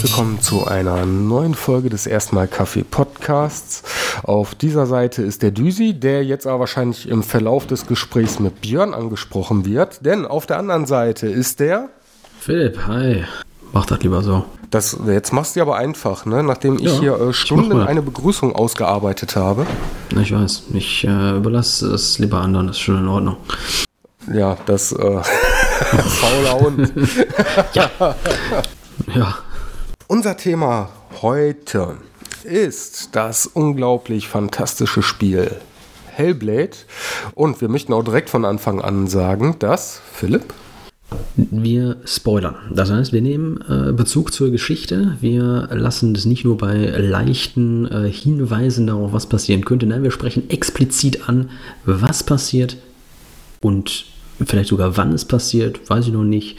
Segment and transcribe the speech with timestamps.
[0.00, 3.82] herzlich willkommen zu einer neuen Folge des Erstmal Kaffee Podcasts.
[4.22, 8.62] Auf dieser Seite ist der Düsi, der jetzt aber wahrscheinlich im Verlauf des Gesprächs mit
[8.62, 11.90] Björn angesprochen wird, denn auf der anderen Seite ist der
[12.38, 13.24] Philipp, hi.
[13.74, 14.46] Mach das lieber so.
[14.70, 16.42] Das, jetzt machst du aber einfach, ne?
[16.42, 19.66] nachdem ich ja, hier äh, Stunden eine Begrüßung ausgearbeitet habe.
[20.18, 23.36] Ich weiß, ich äh, überlasse es lieber anderen, das ist schon in Ordnung.
[24.32, 26.90] Ja, das äh, fauler Hund.
[27.74, 27.90] ja.
[29.14, 29.34] ja.
[30.10, 30.88] Unser Thema
[31.22, 31.98] heute
[32.42, 35.52] ist das unglaublich fantastische Spiel
[36.08, 36.78] Hellblade.
[37.36, 40.52] Und wir möchten auch direkt von Anfang an sagen, dass Philipp.
[41.36, 42.56] Wir spoilern.
[42.72, 45.16] Das heißt, wir nehmen äh, Bezug zur Geschichte.
[45.20, 49.86] Wir lassen das nicht nur bei leichten äh, Hinweisen darauf, was passieren könnte.
[49.86, 51.50] Nein, wir sprechen explizit an,
[51.84, 52.78] was passiert
[53.60, 54.06] und
[54.44, 56.58] vielleicht sogar wann es passiert, weiß ich noch nicht.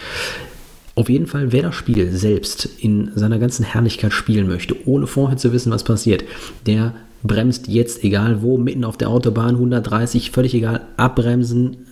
[1.01, 5.35] Auf jeden Fall, wer das Spiel selbst in seiner ganzen Herrlichkeit spielen möchte, ohne vorher
[5.35, 6.23] zu wissen, was passiert,
[6.67, 6.93] der
[7.23, 11.87] bremst jetzt, egal wo, mitten auf der Autobahn, 130, völlig egal, abbremsen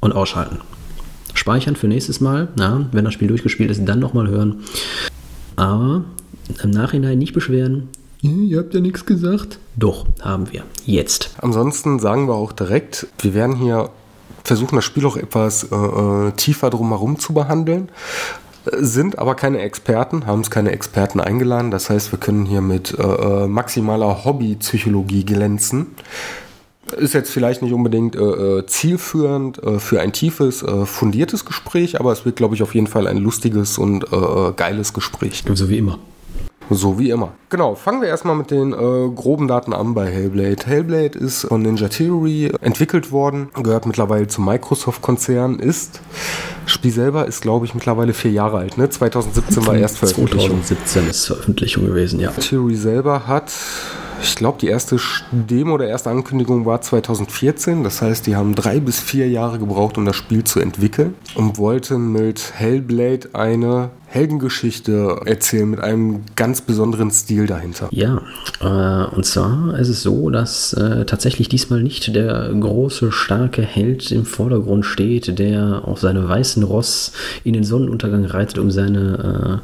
[0.00, 0.60] und ausschalten.
[1.34, 4.60] Speichern für nächstes Mal, ja, wenn das Spiel durchgespielt ist, dann nochmal hören.
[5.56, 6.06] Aber
[6.62, 7.88] im Nachhinein nicht beschweren.
[8.22, 9.58] Ihr habt ja nichts gesagt.
[9.76, 10.62] Doch, haben wir.
[10.86, 11.34] Jetzt.
[11.36, 13.90] Ansonsten sagen wir auch direkt, wir werden hier
[14.44, 17.90] versuchen das Spiel auch etwas äh, äh, tiefer drumherum zu behandeln
[18.64, 21.70] sind aber keine Experten, haben es keine Experten eingeladen.
[21.70, 25.88] Das heißt, wir können hier mit äh, äh maximaler Hobbypsychologie glänzen.
[26.96, 28.20] Ist jetzt vielleicht nicht unbedingt äh,
[28.58, 32.74] äh zielführend äh, für ein tiefes, äh, fundiertes Gespräch, aber es wird, glaube ich, auf
[32.74, 34.04] jeden Fall ein lustiges und
[34.56, 35.42] geiles Gespräch.
[35.54, 35.98] So wie immer.
[36.70, 37.32] So wie immer.
[37.50, 38.76] Genau, fangen wir erstmal mit den äh,
[39.14, 40.64] groben Daten an bei Hellblade.
[40.64, 46.00] Hellblade ist von Ninja Theory entwickelt worden, gehört mittlerweile zum Microsoft-Konzern, ist,
[46.66, 48.78] Spiel selber ist, glaube ich, mittlerweile vier Jahre alt.
[48.78, 48.88] Ne?
[48.88, 50.62] 2017 war erst Veröffentlichung.
[50.62, 52.30] 2017 ist Veröffentlichung gewesen, ja.
[52.30, 53.52] Theory selber hat
[54.22, 54.98] ich glaube, die erste
[55.32, 57.82] Demo oder erste Ankündigung war 2014.
[57.82, 61.58] Das heißt, die haben drei bis vier Jahre gebraucht, um das Spiel zu entwickeln und
[61.58, 67.88] wollten mit Hellblade eine Heldengeschichte erzählen mit einem ganz besonderen Stil dahinter.
[67.92, 68.20] Ja,
[68.60, 74.12] äh, und zwar ist es so, dass äh, tatsächlich diesmal nicht der große, starke Held
[74.12, 77.12] im Vordergrund steht, der auf seinem weißen Ross
[77.42, 79.62] in den Sonnenuntergang reitet, um seine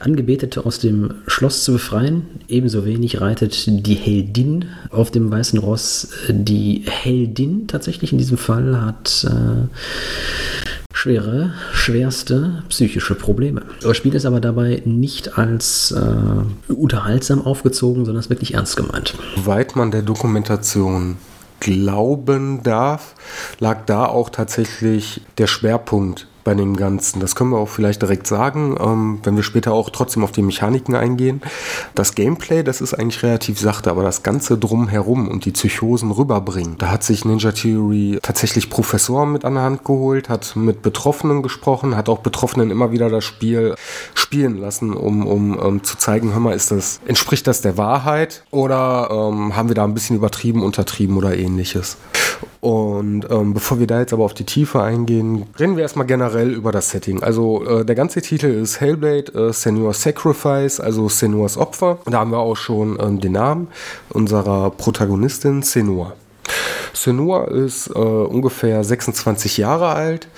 [0.00, 2.26] äh, Angebetete aus dem Schloss zu befreien.
[2.48, 6.08] Ebenso wenig reitet die Heldin auf dem weißen Ross.
[6.28, 10.65] Die Heldin tatsächlich in diesem Fall hat äh,
[10.96, 13.62] schwere, schwerste psychische Probleme.
[13.82, 19.14] Das Spiel ist aber dabei nicht als äh, unterhaltsam aufgezogen, sondern ist wirklich ernst gemeint.
[19.36, 21.18] Soweit man der Dokumentation
[21.60, 23.14] glauben darf,
[23.60, 27.18] lag da auch tatsächlich der Schwerpunkt bei dem Ganzen.
[27.18, 30.42] Das können wir auch vielleicht direkt sagen, ähm, wenn wir später auch trotzdem auf die
[30.42, 31.42] Mechaniken eingehen.
[31.96, 36.78] Das Gameplay, das ist eigentlich relativ sachte, aber das Ganze drumherum und die Psychosen rüberbringen.
[36.78, 41.42] Da hat sich Ninja Theory tatsächlich Professoren mit an der Hand geholt, hat mit Betroffenen
[41.42, 43.74] gesprochen, hat auch Betroffenen immer wieder das Spiel
[44.14, 48.44] spielen lassen, um, um, um zu zeigen, hör mal, ist das, entspricht das der Wahrheit
[48.52, 51.96] oder ähm, haben wir da ein bisschen übertrieben, untertrieben oder ähnliches.
[52.60, 56.52] Und ähm, bevor wir da jetzt aber auf die Tiefe eingehen, reden wir erstmal generell
[56.52, 57.22] über das Setting.
[57.22, 61.98] Also äh, der ganze Titel ist Hellblade, äh, Senua's Sacrifice, also Senua's Opfer.
[62.04, 63.68] Und da haben wir auch schon ähm, den Namen
[64.08, 66.14] unserer Protagonistin, Senua.
[66.92, 70.28] Senua ist äh, ungefähr 26 Jahre alt.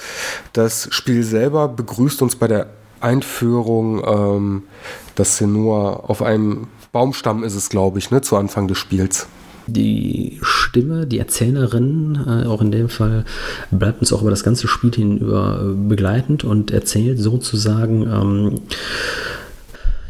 [0.52, 2.66] Das Spiel selber begrüßt uns bei der
[3.00, 4.62] Einführung, ähm,
[5.14, 9.28] dass Senua auf einem Baumstamm ist es, glaube ich, ne, zu Anfang des Spiels
[9.68, 13.24] die Stimme, die Erzählerin, äh, auch in dem Fall,
[13.70, 18.60] bleibt uns auch über das ganze Spiel hinüber äh, begleitend und erzählt sozusagen ähm,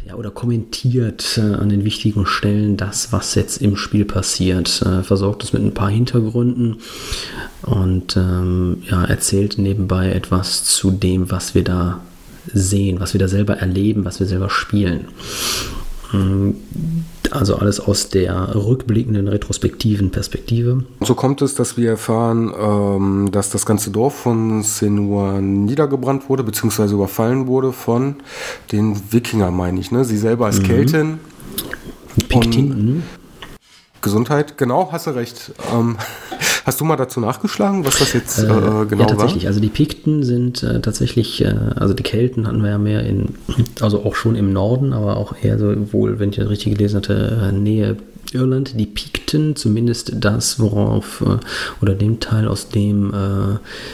[0.07, 4.81] ja, oder kommentiert äh, an den wichtigen Stellen das, was jetzt im Spiel passiert.
[4.81, 6.77] Äh, versorgt es mit ein paar Hintergründen
[7.61, 12.01] und ähm, ja, erzählt nebenbei etwas zu dem, was wir da
[12.51, 15.09] sehen, was wir da selber erleben, was wir selber spielen.
[16.13, 16.55] Ähm,
[17.31, 20.83] also alles aus der rückblickenden, retrospektiven Perspektive.
[21.01, 26.43] So kommt es, dass wir erfahren, ähm, dass das ganze Dorf von Senua niedergebrannt wurde,
[26.43, 28.15] beziehungsweise überfallen wurde von
[28.71, 29.91] den Wikinger, meine ich.
[29.91, 30.05] Ne?
[30.05, 30.63] Sie selber als mhm.
[30.63, 31.19] Keltin.
[32.27, 33.03] Piktin.
[34.01, 35.51] Gesundheit, genau, hast du recht.
[35.73, 35.97] Ähm,
[36.65, 39.43] hast du mal dazu nachgeschlagen, was das jetzt äh, äh, genau ja, tatsächlich.
[39.43, 39.49] War?
[39.49, 43.35] Also die Pikten sind äh, tatsächlich, äh, also die Kelten hatten wir ja mehr in,
[43.81, 46.97] also auch schon im Norden, aber auch eher so wohl, wenn ich das richtig gelesen
[46.97, 47.97] hatte, äh, Nähe
[48.31, 48.79] Irland.
[48.79, 51.37] Die Pikten, zumindest das, worauf äh,
[51.81, 53.11] oder dem Teil, aus dem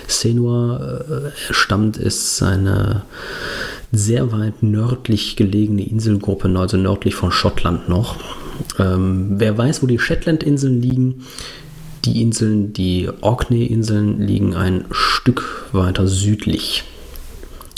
[0.08, 3.04] Senua stammt, ist eine
[3.94, 8.18] sehr weit nördlich gelegene Inselgruppe, also nördlich von Schottland noch.
[8.80, 11.24] Ähm, wer weiß, wo die Shetland-Inseln liegen,
[12.06, 16.84] die Inseln, die Orkney-Inseln liegen ein Stück weiter südlich.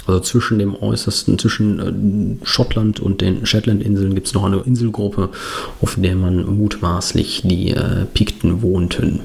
[0.06, 5.30] Also zwischen dem äußersten, zwischen äh, Schottland und den Shetland-Inseln gibt es noch eine Inselgruppe,
[5.82, 9.22] auf der man mutmaßlich die äh, Pikten wohnten.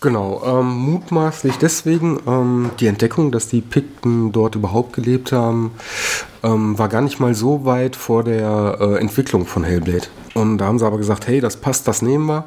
[0.00, 5.70] Genau, ähm, mutmaßlich deswegen ähm, die Entdeckung, dass die Pikten dort überhaupt gelebt haben,
[6.42, 10.06] ähm, war gar nicht mal so weit vor der äh, Entwicklung von Hellblade.
[10.34, 12.44] Und da haben sie aber gesagt, hey, das passt, das nehmen wir.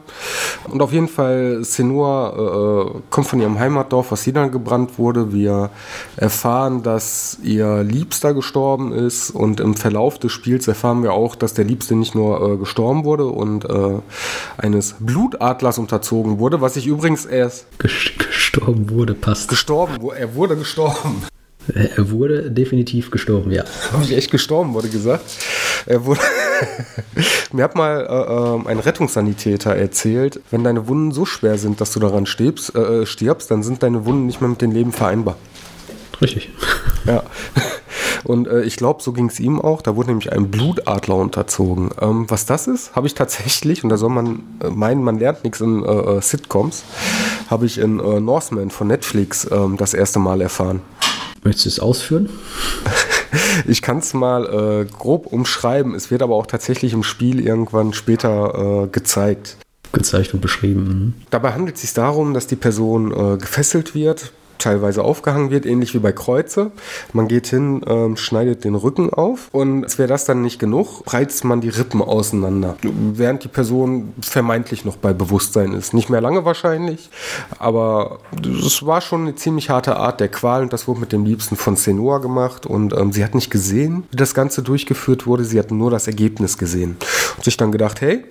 [0.69, 5.31] Und auf jeden Fall, Senua äh, kommt von ihrem Heimatdorf, was dann gebrannt wurde.
[5.31, 5.69] Wir
[6.17, 9.29] erfahren, dass ihr Liebster gestorben ist.
[9.29, 13.03] Und im Verlauf des Spiels erfahren wir auch, dass der Liebste nicht nur äh, gestorben
[13.03, 13.99] wurde und äh,
[14.57, 17.67] eines Blutadlers unterzogen wurde, was ich übrigens erst...
[17.77, 19.49] Gestorben wurde, passt.
[19.49, 21.23] Gestorben, er wurde gestorben.
[21.73, 23.63] Er wurde definitiv gestorben, ja.
[23.91, 25.25] Habe ich echt gestorben, wurde gesagt.
[25.85, 26.21] Er wurde
[27.51, 31.91] Mir hat mal äh, ähm, ein Rettungssanitäter erzählt, wenn deine Wunden so schwer sind, dass
[31.91, 35.37] du daran stirbst, äh, stirbst, dann sind deine Wunden nicht mehr mit dem Leben vereinbar.
[36.21, 36.49] Richtig.
[37.05, 37.21] Ja.
[38.23, 39.83] Und äh, ich glaube, so ging es ihm auch.
[39.83, 41.91] Da wurde nämlich ein Blutadler unterzogen.
[42.01, 45.43] Ähm, was das ist, habe ich tatsächlich, und da soll man äh, meinen, man lernt
[45.43, 46.83] nichts in äh, äh Sitcoms,
[47.47, 50.81] habe ich in äh, Northman von Netflix ähm, das erste Mal erfahren.
[51.45, 52.27] Möchtest du es ausführen?
[53.67, 55.93] ich kann es mal äh, grob umschreiben.
[55.93, 59.57] Es wird aber auch tatsächlich im Spiel irgendwann später äh, gezeigt.
[59.93, 60.83] Gezeigt und beschrieben.
[60.83, 61.13] Mhm.
[61.29, 65.93] Dabei handelt es sich darum, dass die Person äh, gefesselt wird, teilweise aufgehangen wird, ähnlich
[65.93, 66.71] wie bei Kreuze.
[67.13, 71.03] Man geht hin, ähm, schneidet den Rücken auf und als wäre das dann nicht genug,
[71.13, 75.93] reizt man die Rippen auseinander, während die Person vermeintlich noch bei Bewusstsein ist.
[75.93, 77.09] Nicht mehr lange wahrscheinlich,
[77.59, 78.19] aber
[78.65, 81.55] es war schon eine ziemlich harte Art der Qual und das wurde mit dem Liebsten
[81.55, 85.59] von Senua gemacht und ähm, sie hat nicht gesehen, wie das Ganze durchgeführt wurde, sie
[85.59, 86.97] hat nur das Ergebnis gesehen
[87.37, 88.23] und sich dann gedacht, hey,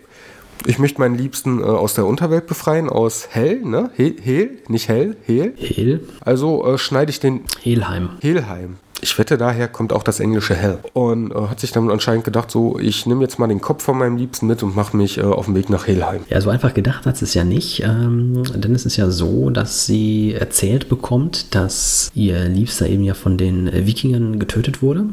[0.67, 3.91] ich möchte meinen Liebsten äh, aus der Unterwelt befreien, aus Hell, ne?
[3.97, 5.55] He Hel, nicht Hell, Hel.
[5.57, 6.01] Hel.
[6.21, 7.41] Also äh, schneide ich den.
[7.63, 8.11] Helheim.
[8.21, 8.77] Helheim.
[9.01, 10.79] Ich wette, daher kommt auch das englische Hell.
[10.95, 13.99] Und äh, hat sich dann anscheinend gedacht, so, ich nehme jetzt mal den Kopf von
[13.99, 16.23] meinem Liebsten mit und mache mich äh, auf den Weg nach Helheim.
[16.31, 17.83] Ja, so einfach gedacht hat sie es ja nicht.
[17.83, 23.13] Ähm, denn es ist ja so, dass sie erzählt bekommt, dass ihr Liebster eben ja
[23.13, 25.09] von den Wikingern getötet wurde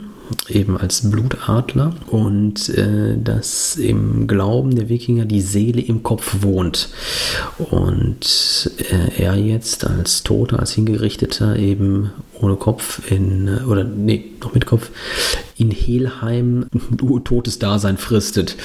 [0.50, 6.90] eben als Blutadler und äh, dass im Glauben der Wikinger die Seele im Kopf wohnt.
[7.58, 12.12] Und äh, er jetzt als Toter, als Hingerichteter eben
[12.42, 14.90] ohne Kopf in, oder nee, noch mit Kopf,
[15.58, 16.66] in Helheim
[17.24, 18.58] totes Dasein fristet.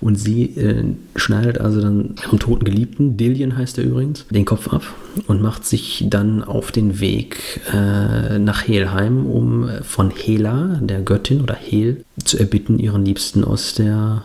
[0.00, 0.84] Und sie äh,
[1.16, 4.82] schneidet also dann am toten Geliebten, Dillian heißt er übrigens, den Kopf ab
[5.26, 11.40] und macht sich dann auf den Weg äh, nach Helheim, um von Hela, der Göttin
[11.40, 14.22] oder Hel, zu erbitten, ihren Liebsten aus der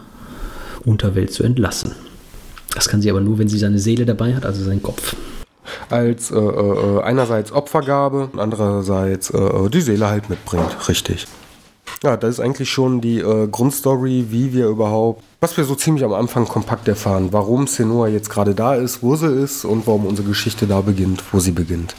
[0.84, 1.92] Unterwelt zu entlassen.
[2.74, 5.16] Das kann sie aber nur, wenn sie seine Seele dabei hat, also seinen Kopf
[5.90, 10.88] als äh, äh, einerseits Opfergabe, andererseits äh, äh, die Seele halt mitbringt.
[10.88, 11.28] Richtig.
[12.04, 16.04] Ja, das ist eigentlich schon die äh, Grundstory, wie wir überhaupt, was wir so ziemlich
[16.04, 20.06] am Anfang kompakt erfahren, warum Senua jetzt gerade da ist, wo sie ist und warum
[20.06, 21.96] unsere Geschichte da beginnt, wo sie beginnt.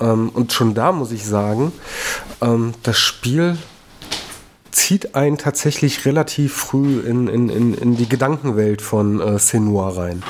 [0.00, 1.72] Ähm, und schon da muss ich sagen,
[2.40, 3.56] ähm, das Spiel
[4.70, 10.22] zieht einen tatsächlich relativ früh in, in, in, in die Gedankenwelt von äh, Senua rein.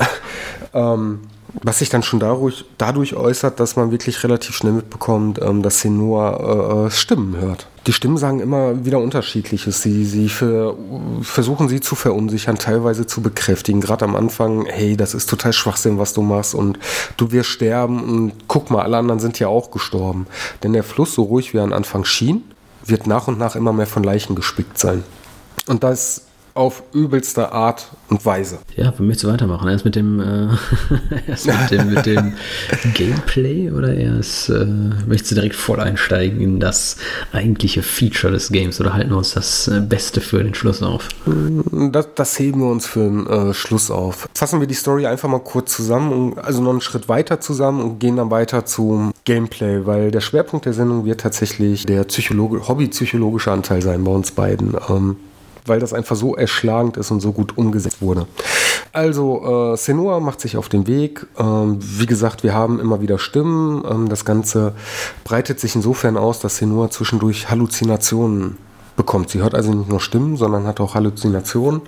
[0.74, 1.20] ähm,
[1.54, 5.80] was sich dann schon dadurch, dadurch äußert, dass man wirklich relativ schnell mitbekommt, ähm, dass
[5.80, 7.66] sie nur äh, äh, Stimmen hört.
[7.86, 9.82] Die Stimmen sagen immer wieder Unterschiedliches.
[9.82, 10.76] Sie, sie für,
[11.22, 13.80] versuchen sie zu verunsichern, teilweise zu bekräftigen.
[13.80, 16.78] Gerade am Anfang, hey, das ist total Schwachsinn, was du machst und
[17.16, 20.26] du wirst sterben und guck mal, alle anderen sind ja auch gestorben.
[20.62, 22.44] Denn der Fluss, so ruhig wie er am Anfang schien,
[22.84, 25.02] wird nach und nach immer mehr von Leichen gespickt sein.
[25.66, 26.22] Und das
[26.54, 28.58] auf übelste Art und Weise.
[28.76, 29.68] Ja, wir möchten weitermachen.
[29.68, 30.48] Erst mit dem, äh,
[31.28, 32.34] erst mit dem, mit dem
[32.94, 34.66] Gameplay oder erst äh,
[35.06, 36.96] möchtest du direkt voll einsteigen in das
[37.32, 41.08] eigentliche Feature des Games oder halten wir uns das äh, Beste für den Schluss auf?
[41.72, 44.28] Das, das heben wir uns für den äh, Schluss auf.
[44.34, 47.80] Fassen wir die Story einfach mal kurz zusammen, und, also noch einen Schritt weiter zusammen
[47.82, 52.68] und gehen dann weiter zum Gameplay, weil der Schwerpunkt der Sendung wird tatsächlich der Psychologe,
[52.68, 54.74] hobbypsychologische Anteil sein bei uns beiden.
[54.88, 55.16] Ähm,
[55.66, 58.26] weil das einfach so erschlagend ist und so gut umgesetzt wurde.
[58.92, 61.26] Also, äh, Senua macht sich auf den Weg.
[61.38, 63.82] Ähm, wie gesagt, wir haben immer wieder Stimmen.
[63.88, 64.74] Ähm, das Ganze
[65.24, 68.58] breitet sich insofern aus, dass Senua zwischendurch Halluzinationen
[68.96, 69.30] bekommt.
[69.30, 71.80] Sie hört also nicht nur Stimmen, sondern hat auch Halluzinationen.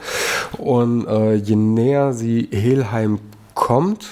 [0.56, 3.18] Und äh, je näher sie Helheim
[3.54, 4.06] kommt,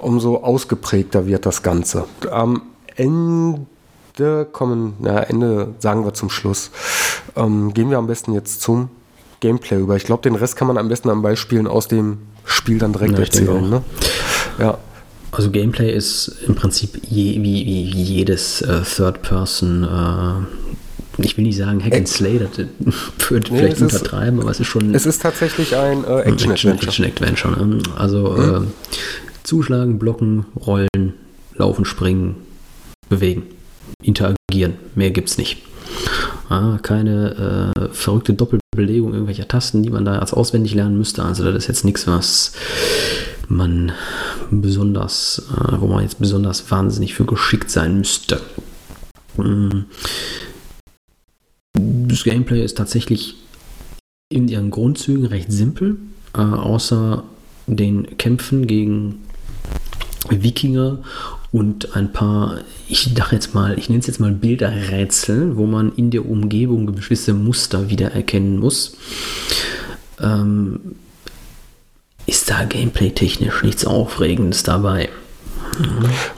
[0.00, 2.04] umso ausgeprägter wird das Ganze.
[2.30, 2.62] Am
[2.96, 3.66] Ende
[4.16, 6.70] da kommen, na, Ende sagen wir zum Schluss.
[7.36, 8.88] Ähm, gehen wir am besten jetzt zum
[9.40, 9.96] Gameplay über.
[9.96, 13.12] Ich glaube, den Rest kann man am besten an Beispielen aus dem Spiel dann direkt
[13.14, 13.68] Ja, erzählen.
[13.68, 13.82] Ne?
[14.58, 14.78] Ja,
[15.32, 21.56] Also Gameplay ist im Prinzip je, wie, wie, jedes äh, Third-Person, äh, ich will nicht
[21.58, 22.66] sagen Hack and Slay, das äh,
[23.30, 26.74] würde Nee, vielleicht ist- untertreiben, aber es ist schon es ist tatsächlich ein äh, Action-Adventure.
[26.88, 27.66] Action-Adventure.
[27.66, 27.82] ne?
[27.98, 28.60] Also äh,
[29.42, 31.14] zuschlagen, blocken, rollen,
[31.56, 32.36] laufen, springen,
[33.10, 33.42] bewegen,
[34.02, 34.74] interagieren.
[34.94, 35.62] Mehr gibt's nicht.
[36.48, 41.24] Ah, keine äh, verrückte Doppelbelegung irgendwelcher Tasten, die man da als auswendig lernen müsste.
[41.24, 42.52] Also das ist jetzt nichts, was
[43.48, 43.92] man
[44.50, 48.40] besonders, äh, wo man jetzt besonders wahnsinnig für geschickt sein müsste.
[49.36, 49.84] Mm.
[51.74, 53.36] Das Gameplay ist tatsächlich
[54.28, 55.96] in ihren Grundzügen recht simpel,
[56.34, 57.24] äh, außer
[57.66, 59.22] den Kämpfen gegen
[60.30, 60.98] Wikinger
[61.56, 65.90] und ein paar, ich dachte jetzt mal, ich nenne es jetzt mal Bilderrätsel, wo man
[65.94, 68.98] in der Umgebung gewisse Muster wiedererkennen muss.
[70.20, 70.96] Ähm,
[72.26, 75.08] ist da gameplay-technisch nichts Aufregendes dabei?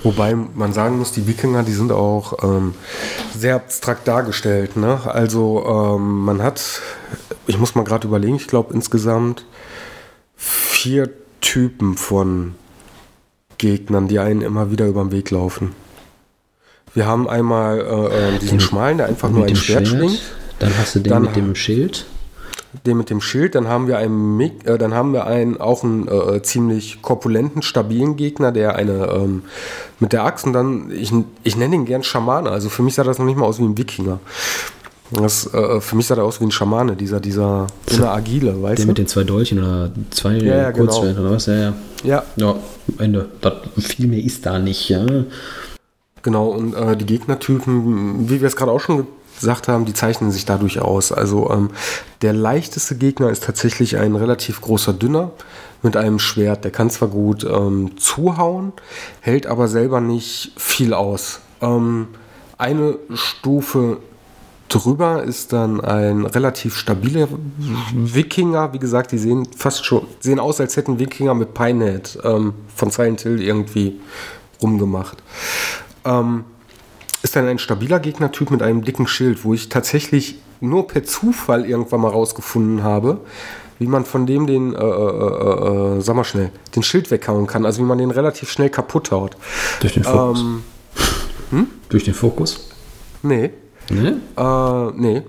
[0.04, 2.74] Wobei man sagen muss, die Wikinger, die sind auch ähm,
[3.36, 4.76] sehr abstrakt dargestellt.
[4.76, 5.00] Ne?
[5.04, 6.80] Also ähm, man hat,
[7.48, 9.46] ich muss mal gerade überlegen, ich glaube insgesamt
[10.36, 11.10] vier
[11.40, 12.54] Typen von
[13.58, 15.74] Gegnern, die einen immer wieder über den Weg laufen.
[16.94, 20.20] Wir haben einmal äh, äh, diesen Den- schmalen, der einfach nur ein Schwert, schwingt.
[20.58, 22.06] Dann hast du den Dann- mit dem Schild.
[22.84, 26.06] den mit dem Schild, dann haben wir einen, äh, dann haben wir einen auch einen
[26.06, 29.42] äh, ziemlich korpulenten, stabilen Gegner, der eine ähm,
[30.00, 31.10] mit der Axt und dann, ich,
[31.44, 33.64] ich nenne ihn gern Schamane, also für mich sah das noch nicht mal aus wie
[33.64, 34.20] ein Wikinger.
[35.10, 38.78] Das, äh, für mich sah der aus wie ein Schamane, dieser, dieser, dieser Agile, weißt
[38.78, 38.88] Der du?
[38.88, 40.84] mit den zwei Dolchen oder zwei Ja, ja, genau.
[40.86, 41.46] Kurzschwertern oder was?
[41.46, 41.74] Ja, ja.
[42.04, 42.54] Ja, Ja,
[42.98, 43.28] Ende.
[43.40, 45.06] Das, viel mehr ist da nicht, ja.
[46.22, 50.30] Genau, und äh, die Gegnertypen, wie wir es gerade auch schon gesagt haben, die zeichnen
[50.30, 51.12] sich dadurch aus.
[51.12, 51.70] Also ähm,
[52.22, 55.30] der leichteste Gegner ist tatsächlich ein relativ großer Dünner
[55.82, 56.64] mit einem Schwert.
[56.64, 58.72] Der kann zwar gut ähm, zuhauen,
[59.20, 61.40] hält aber selber nicht viel aus.
[61.62, 62.08] Ähm,
[62.58, 63.98] eine Stufe
[64.68, 67.28] drüber ist dann ein relativ stabiler
[67.92, 68.72] Wikinger.
[68.72, 72.90] Wie gesagt, die sehen fast schon sehen aus, als hätten Wikinger mit Pinehead ähm, von
[72.90, 74.00] Silent Hill irgendwie
[74.62, 75.22] rumgemacht.
[76.04, 76.44] Ähm,
[77.22, 81.64] ist dann ein stabiler Gegnertyp mit einem dicken Schild, wo ich tatsächlich nur per Zufall
[81.64, 83.20] irgendwann mal rausgefunden habe,
[83.78, 87.46] wie man von dem den, äh, äh, äh, äh, sag mal schnell, den Schild weghauen
[87.46, 87.64] kann.
[87.64, 89.36] Also wie man den relativ schnell kaputt haut.
[89.80, 90.40] Durch den Fokus.
[90.40, 92.68] Ähm, Durch den Fokus?
[93.22, 93.50] nee,
[93.90, 94.20] Ne?
[94.36, 95.22] Äh, nee.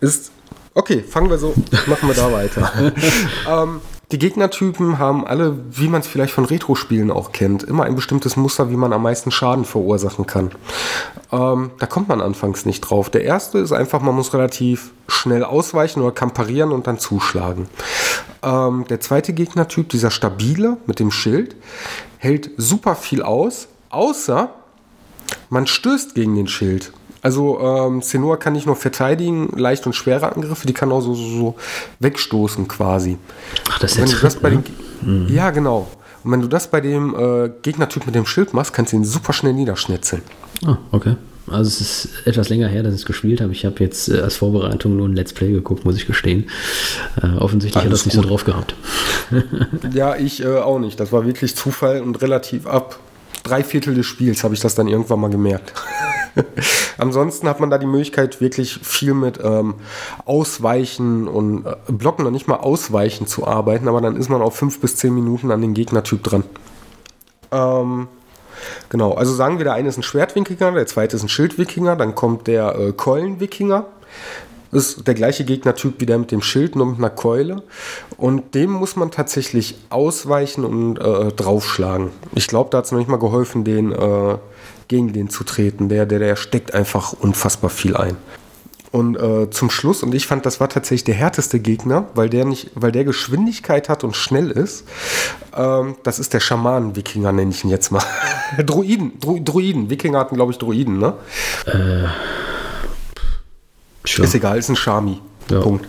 [0.00, 0.32] Ist.
[0.74, 1.54] Okay, fangen wir so,
[1.86, 2.70] machen wir da weiter.
[3.50, 3.80] ähm,
[4.12, 8.36] die Gegnertypen haben alle, wie man es vielleicht von Retro-Spielen auch kennt, immer ein bestimmtes
[8.36, 10.52] Muster, wie man am meisten Schaden verursachen kann.
[11.32, 13.10] Ähm, da kommt man anfangs nicht drauf.
[13.10, 17.68] Der erste ist einfach, man muss relativ schnell ausweichen oder kamparieren und dann zuschlagen.
[18.44, 21.56] Ähm, der zweite Gegnertyp, dieser stabile mit dem Schild,
[22.18, 24.50] hält super viel aus, außer
[25.50, 26.92] man stößt gegen den Schild.
[27.26, 31.12] Also ähm, Senua kann nicht nur verteidigen, leicht und schwere Angriffe, die kann auch so,
[31.12, 31.54] so, so
[31.98, 33.18] wegstoßen quasi.
[33.68, 34.62] Ach, das ist Wenn du das bei ne?
[35.02, 35.88] den, Ja, genau.
[36.22, 39.04] Und wenn du das bei dem äh, Gegnertyp mit dem Schild machst, kannst du ihn
[39.04, 40.22] super schnell niederschnetzeln.
[40.64, 41.16] Ah, okay.
[41.48, 43.50] Also es ist etwas länger her, dass ich es gespielt habe.
[43.50, 46.48] Ich habe jetzt äh, als Vorbereitung nur ein Let's Play geguckt, muss ich gestehen.
[47.20, 48.76] Äh, offensichtlich hat Alles das nicht so drauf gehabt.
[49.92, 51.00] Ja, ich äh, auch nicht.
[51.00, 53.00] Das war wirklich Zufall und relativ ab
[53.42, 55.72] drei Viertel des Spiels habe ich das dann irgendwann mal gemerkt.
[56.98, 59.74] Ansonsten hat man da die Möglichkeit, wirklich viel mit ähm,
[60.24, 64.56] Ausweichen und äh, Blocken noch nicht mal Ausweichen zu arbeiten, aber dann ist man auf
[64.56, 66.44] fünf bis zehn Minuten an den Gegnertyp dran.
[67.52, 68.08] Ähm,
[68.88, 72.14] genau, also sagen wir, der eine ist ein Schwertwikinger, der zweite ist ein Schildwikinger, dann
[72.14, 73.86] kommt der äh, Keulenwikinger.
[74.72, 77.62] Ist der gleiche Gegnertyp wie der mit dem Schild, nur mit einer Keule.
[78.16, 82.10] Und dem muss man tatsächlich ausweichen und äh, draufschlagen.
[82.34, 84.38] Ich glaube, da hat es noch nicht mal geholfen, den äh,
[84.88, 85.88] gegen den zu treten.
[85.88, 88.16] Der, der, der steckt einfach unfassbar viel ein.
[88.92, 92.44] Und äh, zum Schluss, und ich fand, das war tatsächlich der härteste Gegner, weil der
[92.44, 94.84] nicht, weil der Geschwindigkeit hat und schnell ist.
[95.54, 98.02] Ähm, das ist der Schamanen-Wikinger, nenne ich ihn jetzt mal.
[98.64, 99.90] Druiden, Dru Druiden.
[99.90, 101.14] Wikinger hatten, glaube ich, Druiden, ne?
[104.06, 104.26] Sure.
[104.26, 105.20] Ist egal, ist ein Shami.
[105.50, 105.60] Ja.
[105.60, 105.86] Punkt.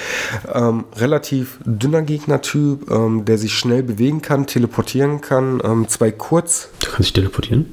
[0.54, 5.60] ähm, relativ dünner Gegnertyp, ähm, der sich schnell bewegen kann, teleportieren kann.
[5.64, 6.68] Ähm, zwei kurz.
[6.80, 7.66] Du kannst dich teleportieren?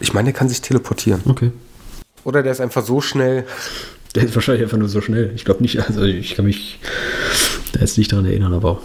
[0.00, 1.22] Ich meine, der kann sich teleportieren.
[1.26, 1.52] Okay.
[2.24, 3.46] Oder der ist einfach so schnell.
[4.14, 5.32] Der ist wahrscheinlich einfach nur so schnell.
[5.34, 6.78] Ich glaube nicht, also ich kann mich
[7.72, 8.80] da jetzt nicht daran erinnern, aber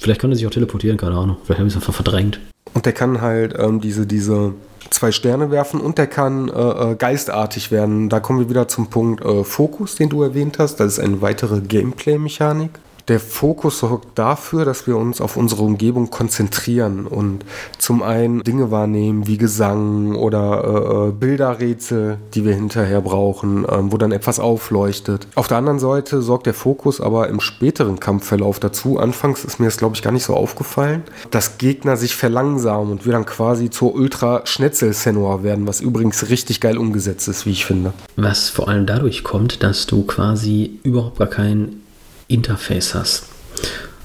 [0.00, 1.36] vielleicht kann er sich auch teleportieren, keine Ahnung.
[1.44, 2.40] Vielleicht habe ich es einfach verdrängt.
[2.74, 4.54] Und der kann halt ähm, diese, diese
[4.90, 6.52] zwei Sterne werfen und der kann äh,
[6.92, 8.08] äh, geistartig werden.
[8.08, 10.76] Da kommen wir wieder zum Punkt äh, Fokus, den du erwähnt hast.
[10.76, 12.70] Das ist eine weitere Gameplay-Mechanik
[13.08, 17.44] der Fokus sorgt dafür, dass wir uns auf unsere Umgebung konzentrieren und
[17.78, 23.70] zum einen Dinge wahrnehmen wie Gesang oder äh, äh Bilderrätsel, die wir hinterher brauchen, äh,
[23.90, 25.26] wo dann etwas aufleuchtet.
[25.34, 28.98] Auf der anderen Seite sorgt der Fokus aber im späteren Kampfverlauf dazu.
[28.98, 33.06] Anfangs ist mir das, glaube ich, gar nicht so aufgefallen, dass Gegner sich verlangsamen und
[33.06, 37.92] wir dann quasi zur Ultra-Schnetzel-Senor werden, was übrigens richtig geil umgesetzt ist, wie ich finde.
[38.16, 41.80] Was vor allem dadurch kommt, dass du quasi überhaupt gar kein
[42.28, 43.24] Interface hast.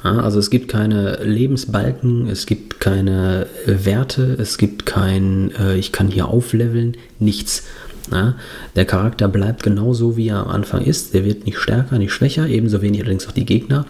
[0.03, 5.93] Also es gibt keine Lebensbalken, es gibt keine äh, Werte, es gibt kein, äh, ich
[5.93, 7.63] kann hier aufleveln, nichts.
[8.11, 8.35] Ja,
[8.75, 11.13] der Charakter bleibt genauso, wie er am Anfang ist.
[11.13, 13.85] Der wird nicht stärker, nicht schwächer, ebenso wenig allerdings auch die Gegner.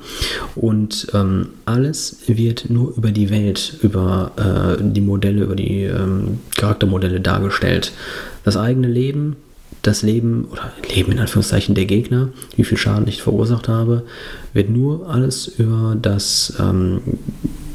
[0.56, 6.42] Und ähm, alles wird nur über die Welt, über äh, die Modelle, über die ähm,
[6.56, 7.92] Charaktermodelle dargestellt.
[8.44, 9.36] Das eigene Leben
[9.84, 14.04] das Leben oder Leben in Anführungszeichen der Gegner, wie viel Schaden ich verursacht habe,
[14.54, 17.02] wird nur alles über das, ähm,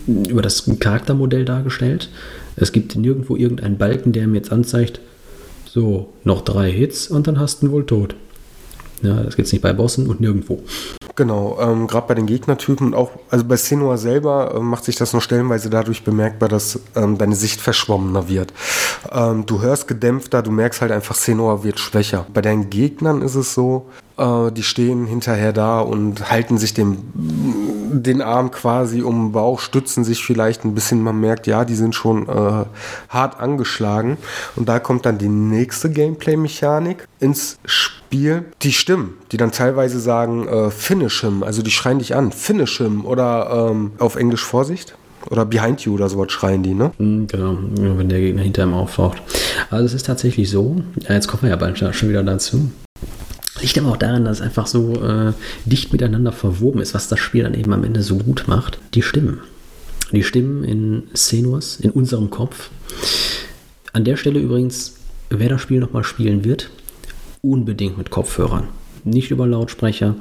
[0.07, 2.09] über das Charaktermodell dargestellt.
[2.57, 5.01] Es gibt nirgendwo irgendeinen Balken, der mir jetzt anzeigt,
[5.67, 8.15] so, noch drei Hits und dann hast du ihn wohl tot.
[9.03, 10.63] Ja, das gibt es nicht bei Bossen und nirgendwo.
[11.19, 15.13] Genau, ähm, gerade bei den Gegnertypen auch, also bei Senua selber äh, macht sich das
[15.13, 18.53] noch stellenweise dadurch bemerkbar, dass ähm, deine Sicht verschwommener wird.
[19.11, 22.25] Ähm, du hörst gedämpfter, du merkst halt einfach, Senua wird schwächer.
[22.33, 26.99] Bei deinen Gegnern ist es so, äh, die stehen hinterher da und halten sich dem,
[27.15, 31.03] den Arm quasi um den Bauch, stützen sich vielleicht ein bisschen.
[31.03, 32.65] Man merkt, ja, die sind schon äh,
[33.09, 34.19] hart angeschlagen.
[34.55, 37.98] Und da kommt dann die nächste Gameplay-Mechanik ins Spiel.
[38.13, 42.79] Die Stimmen, die dann teilweise sagen, äh, finish him, also die schreien dich an, finish
[42.79, 44.95] him oder ähm, auf Englisch Vorsicht.
[45.31, 46.93] Oder Behind You oder sowas schreien die, ne?
[46.97, 49.21] Hm, genau, wenn der Gegner hinter ihm auftaucht.
[49.69, 52.71] Also es ist tatsächlich so, jetzt kommen wir ja bald schon wieder dazu,
[53.61, 55.33] Liegt aber auch daran, dass es einfach so äh,
[55.65, 58.79] dicht miteinander verwoben ist, was das Spiel dann eben am Ende so gut macht.
[58.95, 59.41] Die Stimmen.
[60.13, 62.71] Die Stimmen in Senus, in unserem Kopf.
[63.93, 64.95] An der Stelle übrigens,
[65.31, 66.71] wer das Spiel nochmal spielen wird,
[67.43, 68.69] unbedingt mit Kopfhörern.
[69.05, 70.17] Nicht über Lautsprecher,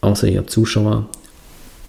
[0.00, 1.06] außer ihr habt Zuschauer.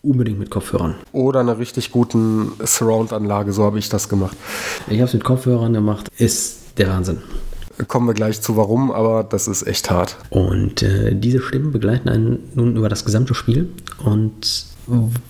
[0.01, 0.95] Unbedingt mit Kopfhörern.
[1.13, 4.35] Oder einer richtig guten Surround-Anlage, so habe ich das gemacht.
[4.87, 7.19] Ich habe es mit Kopfhörern gemacht, ist der Wahnsinn.
[7.87, 10.17] Kommen wir gleich zu warum, aber das ist echt hart.
[10.29, 13.69] Und äh, diese Stimmen begleiten einen nun über das gesamte Spiel.
[14.03, 14.65] Und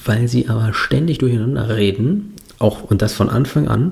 [0.03, 3.91] weil sie aber ständig durcheinander reden, auch und das von Anfang an,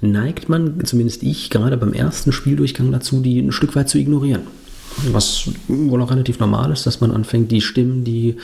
[0.00, 4.42] neigt man, zumindest ich, gerade beim ersten Spieldurchgang dazu, die ein Stück weit zu ignorieren.
[5.12, 8.36] Was wohl auch relativ normal ist, dass man anfängt, die Stimmen, die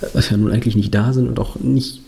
[0.00, 2.00] äh, ja nun eigentlich nicht da sind und auch nicht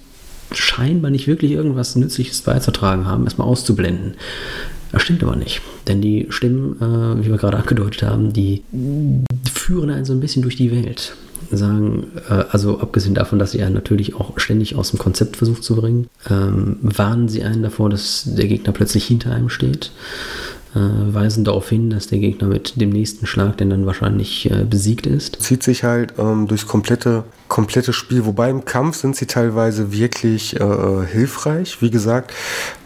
[0.52, 4.14] scheinbar nicht wirklich irgendwas Nützliches beizutragen haben, erstmal auszublenden.
[4.92, 5.60] Das stimmt aber nicht.
[5.86, 8.62] Denn die Stimmen, äh, wie wir gerade angedeutet haben, die
[9.52, 11.14] führen einen so ein bisschen durch die Welt.
[11.52, 15.62] Sagen, äh, also abgesehen davon, dass sie einen natürlich auch ständig aus dem Konzept versucht
[15.62, 19.92] zu bringen, ähm, warnen sie einen davor, dass der Gegner plötzlich hinter einem steht.
[20.74, 24.64] Äh, weisen darauf hin, dass der Gegner mit dem nächsten Schlag, der dann wahrscheinlich äh,
[24.64, 25.42] besiegt ist.
[25.42, 28.24] Zieht sich halt ähm, durchs komplette, komplette Spiel.
[28.24, 31.82] Wobei im Kampf sind sie teilweise wirklich äh, hilfreich.
[31.82, 32.32] Wie gesagt,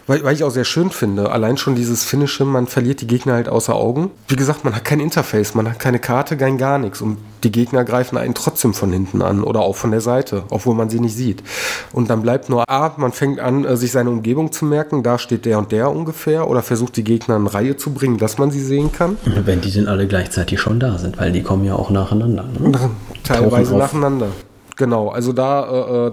[0.07, 1.31] weil, weil ich auch sehr schön finde.
[1.31, 4.11] Allein schon dieses Finishen, man verliert die Gegner halt außer Augen.
[4.27, 7.01] Wie gesagt, man hat kein Interface, man hat keine Karte, kein gar nichts.
[7.01, 10.75] Und die Gegner greifen einen trotzdem von hinten an oder auch von der Seite, obwohl
[10.75, 11.43] man sie nicht sieht.
[11.91, 15.17] Und dann bleibt nur A, man fängt an, äh, sich seine Umgebung zu merken, da
[15.17, 18.51] steht der und der ungefähr, oder versucht die Gegner in Reihe zu bringen, dass man
[18.51, 19.17] sie sehen kann.
[19.25, 22.45] Wenn die sind alle gleichzeitig schon da sind, weil die kommen ja auch nacheinander.
[22.59, 22.89] Ne?
[23.23, 24.27] Teilweise nacheinander.
[24.75, 26.11] Genau, also da äh, äh,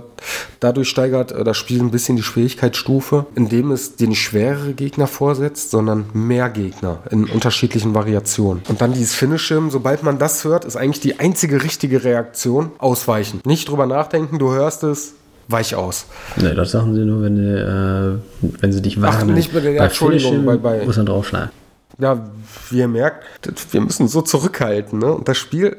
[0.61, 5.09] dadurch steigert äh, das Spiel ein bisschen die Schwierigkeitsstufe, indem es dir nicht schwerere Gegner
[5.09, 8.63] vorsetzt, sondern mehr Gegner in unterschiedlichen Variationen.
[8.69, 13.41] Und dann dieses Finishing, sobald man das hört, ist eigentlich die einzige richtige Reaktion ausweichen.
[13.45, 15.15] Nicht drüber nachdenken, du hörst es,
[15.49, 16.07] weich aus.
[16.37, 19.31] Ne, das sagen sie nur, wenn, die, äh, wenn sie dich warnen.
[19.31, 21.51] Ach, nicht mit der Entschuldigung, bei, bei, muss man draufschlagen.
[21.99, 22.31] Ja,
[22.71, 23.25] wie ihr merkt,
[23.73, 24.99] wir müssen so zurückhalten.
[24.99, 25.13] Ne?
[25.13, 25.77] Und das Spiel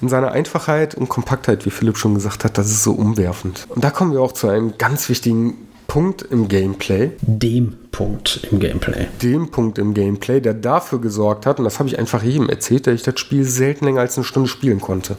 [0.00, 3.66] in seiner Einfachheit und Kompaktheit, wie Philipp schon gesagt hat, das ist so umwerfend.
[3.68, 5.54] Und da kommen wir auch zu einem ganz wichtigen
[5.86, 7.12] Punkt im Gameplay.
[7.20, 9.06] Dem Punkt im Gameplay.
[9.22, 12.86] Dem Punkt im Gameplay, der dafür gesorgt hat, und das habe ich einfach jedem erzählt,
[12.86, 15.16] dass ich das Spiel selten länger als eine Stunde spielen konnte.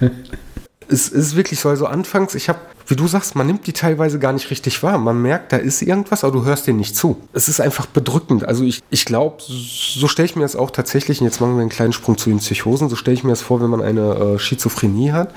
[0.88, 4.18] es ist wirklich so, also anfangs, ich habe, wie du sagst, man nimmt die teilweise
[4.18, 4.98] gar nicht richtig wahr.
[4.98, 7.18] Man merkt, da ist irgendwas, aber du hörst denen nicht zu.
[7.34, 8.44] Es ist einfach bedrückend.
[8.44, 11.60] Also ich, ich glaube, so stelle ich mir das auch tatsächlich, und jetzt machen wir
[11.60, 14.14] einen kleinen Sprung zu den Psychosen, so stelle ich mir das vor, wenn man eine
[14.14, 15.34] äh, Schizophrenie hat.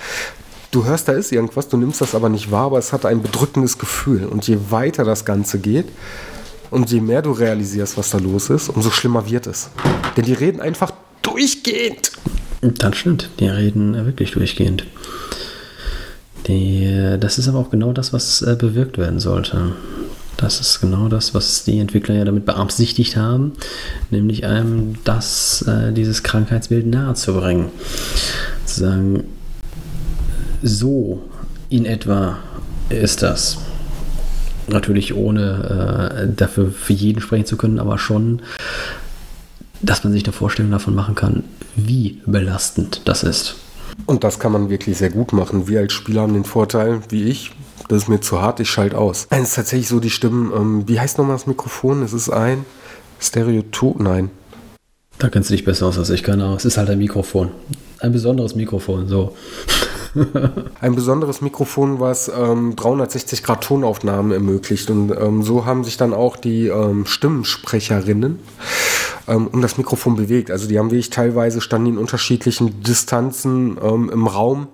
[0.71, 3.21] Du hörst, da ist irgendwas, du nimmst das aber nicht wahr, aber es hat ein
[3.21, 4.25] bedrückendes Gefühl.
[4.25, 5.87] Und je weiter das Ganze geht,
[6.71, 9.69] Und je mehr du realisierst, was da los ist, umso schlimmer wird es.
[10.15, 12.13] Denn die reden einfach durchgehend.
[12.61, 14.85] Das stimmt, die reden wirklich durchgehend.
[16.47, 19.73] Die, das ist aber auch genau das, was äh, bewirkt werden sollte.
[20.37, 23.53] Das ist genau das, was die Entwickler ja damit beabsichtigt haben,
[24.09, 27.67] nämlich einem das, äh, dieses Krankheitsbild nahezubringen.
[28.65, 29.23] Zu sagen,
[30.63, 31.21] so
[31.69, 32.39] in etwa
[32.89, 33.57] ist das.
[34.67, 38.41] Natürlich ohne äh, dafür für jeden sprechen zu können, aber schon,
[39.81, 41.43] dass man sich eine Vorstellung davon machen kann,
[41.75, 43.55] wie belastend das ist.
[44.05, 45.67] Und das kann man wirklich sehr gut machen.
[45.67, 47.53] Wir als Spieler haben den Vorteil, wie ich,
[47.87, 49.27] das ist mir zu hart, ich schalte aus.
[49.29, 52.03] Es ist tatsächlich so die Stimmen, ähm, wie heißt nochmal das Mikrofon?
[52.03, 52.65] Es ist ein
[53.19, 54.31] Stereotop, nein.
[55.21, 56.57] Da kennst du dich besser aus als ich, keine Ahnung.
[56.57, 57.51] Es ist halt ein Mikrofon.
[57.99, 59.35] Ein besonderes Mikrofon, so.
[60.81, 64.89] ein besonderes Mikrofon, was ähm, 360 Grad Tonaufnahmen ermöglicht.
[64.89, 68.39] Und ähm, so haben sich dann auch die ähm, Stimmensprecherinnen
[69.27, 70.49] ähm, um das Mikrofon bewegt.
[70.49, 74.69] Also die haben wirklich teilweise standen in unterschiedlichen Distanzen ähm, im Raum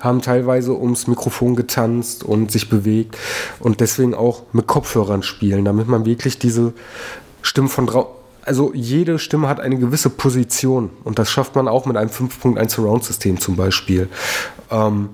[0.00, 3.16] haben teilweise ums Mikrofon getanzt und sich bewegt
[3.60, 6.72] und deswegen auch mit Kopfhörern spielen, damit man wirklich diese
[7.42, 11.86] Stimmen von draußen also jede Stimme hat eine gewisse Position und das schafft man auch
[11.86, 14.08] mit einem 5.1 Surround-System zum Beispiel.
[14.70, 15.10] Ähm,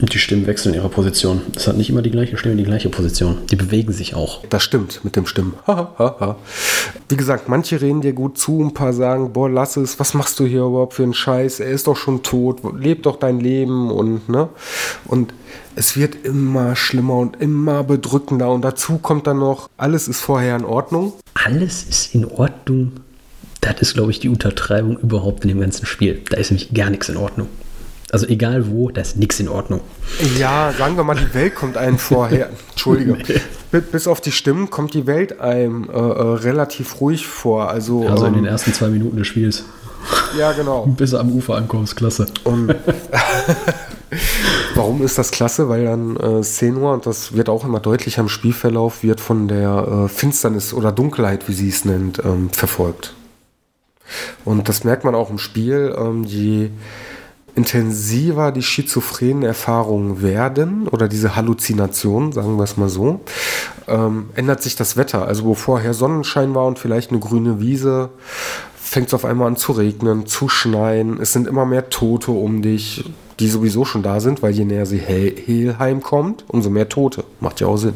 [0.00, 1.42] die Stimmen wechseln ihre Position.
[1.56, 3.38] Es hat nicht immer die gleiche Stimme, die gleiche Position.
[3.50, 4.44] Die bewegen sich auch.
[4.48, 5.54] Das stimmt mit dem Stimmen.
[7.08, 10.38] Wie gesagt, manche reden dir gut zu, ein paar sagen, boah, lass es, was machst
[10.40, 11.60] du hier überhaupt für einen Scheiß?
[11.60, 14.48] Er ist doch schon tot, leb doch dein Leben und ne?
[15.06, 15.32] Und
[15.76, 20.56] es wird immer schlimmer und immer bedrückender und dazu kommt dann noch, alles ist vorher
[20.56, 21.12] in Ordnung.
[21.34, 22.92] Alles ist in Ordnung.
[23.60, 26.22] Das ist, glaube ich, die Untertreibung überhaupt in dem ganzen Spiel.
[26.30, 27.48] Da ist nämlich gar nichts in Ordnung.
[28.10, 29.80] Also egal wo, da ist nichts in Ordnung.
[30.38, 32.48] Ja, sagen wir mal, die Welt kommt einem vorher.
[32.70, 33.18] Entschuldige.
[33.70, 33.80] nee.
[33.80, 37.68] Bis auf die Stimmen kommt die Welt einem äh, äh, relativ ruhig vor.
[37.68, 39.64] Also, also in den ähm, ersten zwei Minuten des Spiels.
[40.38, 40.86] Ja, genau.
[40.96, 42.26] Bis am Ufer ankommst, klasse.
[42.44, 42.74] Und
[44.74, 45.68] warum ist das klasse?
[45.68, 50.06] Weil dann äh, Senua, und das wird auch immer deutlicher im Spielverlauf, wird von der
[50.06, 53.12] äh, Finsternis oder Dunkelheit, wie sie es nennt, ähm, verfolgt.
[54.46, 55.94] Und das merkt man auch im Spiel.
[55.98, 56.70] Ähm, je
[57.58, 63.20] intensiver die schizophrenen Erfahrungen werden oder diese Halluzinationen, sagen wir es mal so,
[63.88, 65.26] ähm, ändert sich das Wetter.
[65.26, 68.10] Also wo vorher Sonnenschein war und vielleicht eine grüne Wiese,
[68.76, 71.20] fängt es auf einmal an zu regnen, zu schneien.
[71.20, 74.86] Es sind immer mehr Tote um dich, die sowieso schon da sind, weil je näher
[74.86, 77.24] sie Helheim kommt, umso mehr Tote.
[77.40, 77.94] Macht ja auch Sinn.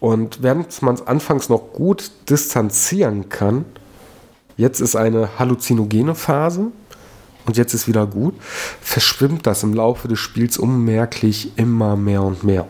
[0.00, 3.66] Und während man es anfangs noch gut distanzieren kann,
[4.56, 6.72] jetzt ist eine halluzinogene Phase,
[7.46, 8.34] und jetzt ist wieder gut,
[8.80, 12.66] verschwimmt das im Laufe des Spiels unmerklich immer mehr und mehr.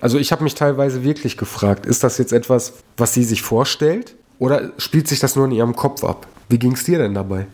[0.00, 4.14] Also ich habe mich teilweise wirklich gefragt, ist das jetzt etwas, was sie sich vorstellt
[4.38, 6.26] oder spielt sich das nur in ihrem Kopf ab?
[6.48, 7.46] Wie ging es dir denn dabei?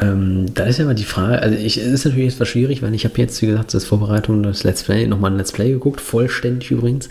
[0.00, 2.94] Ähm, da ist ja mal die Frage, also ich, es ist natürlich etwas schwierig, weil
[2.94, 6.00] ich habe jetzt, wie gesagt, das Vorbereitung des Let's Play, nochmal ein Let's Play geguckt,
[6.00, 7.08] vollständig übrigens,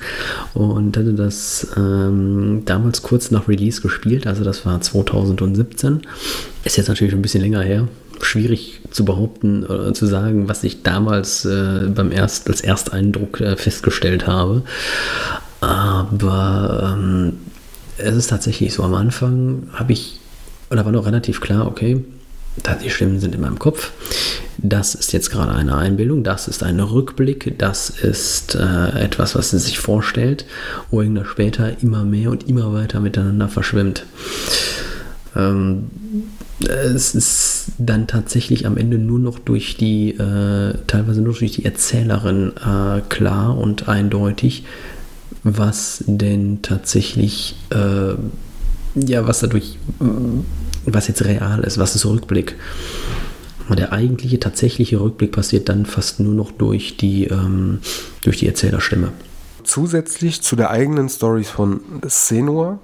[0.53, 6.01] und hatte das ähm, damals kurz nach Release gespielt, also das war 2017.
[6.63, 7.87] Ist jetzt natürlich ein bisschen länger her,
[8.21, 13.57] schwierig zu behaupten oder zu sagen, was ich damals äh, beim Erst, als Ersteindruck äh,
[13.57, 14.63] festgestellt habe.
[15.61, 17.33] Aber ähm,
[17.97, 20.16] es ist tatsächlich so, am Anfang habe ich,
[20.69, 22.03] oder war noch relativ klar, okay,
[22.83, 23.91] die Stimmen sind in meinem Kopf.
[24.57, 29.51] Das ist jetzt gerade eine Einbildung, das ist ein Rückblick, das ist äh, etwas, was
[29.51, 30.45] sie sich vorstellt,
[30.89, 34.05] wo irgendwann später immer mehr und immer weiter miteinander verschwimmt.
[35.35, 35.91] Ähm,
[36.59, 41.65] es ist dann tatsächlich am Ende nur noch durch die, äh, teilweise nur durch die
[41.65, 44.63] Erzählerin äh, klar und eindeutig,
[45.43, 48.15] was denn tatsächlich, äh,
[49.05, 50.05] ja, was dadurch, äh,
[50.85, 52.55] was jetzt real ist, was ist Rückblick.
[53.69, 57.79] Der eigentliche, tatsächliche Rückblick passiert dann fast nur noch durch die, ähm,
[58.23, 59.11] durch die Erzählerstimme.
[59.63, 62.79] Zusätzlich zu der eigenen Story von Senua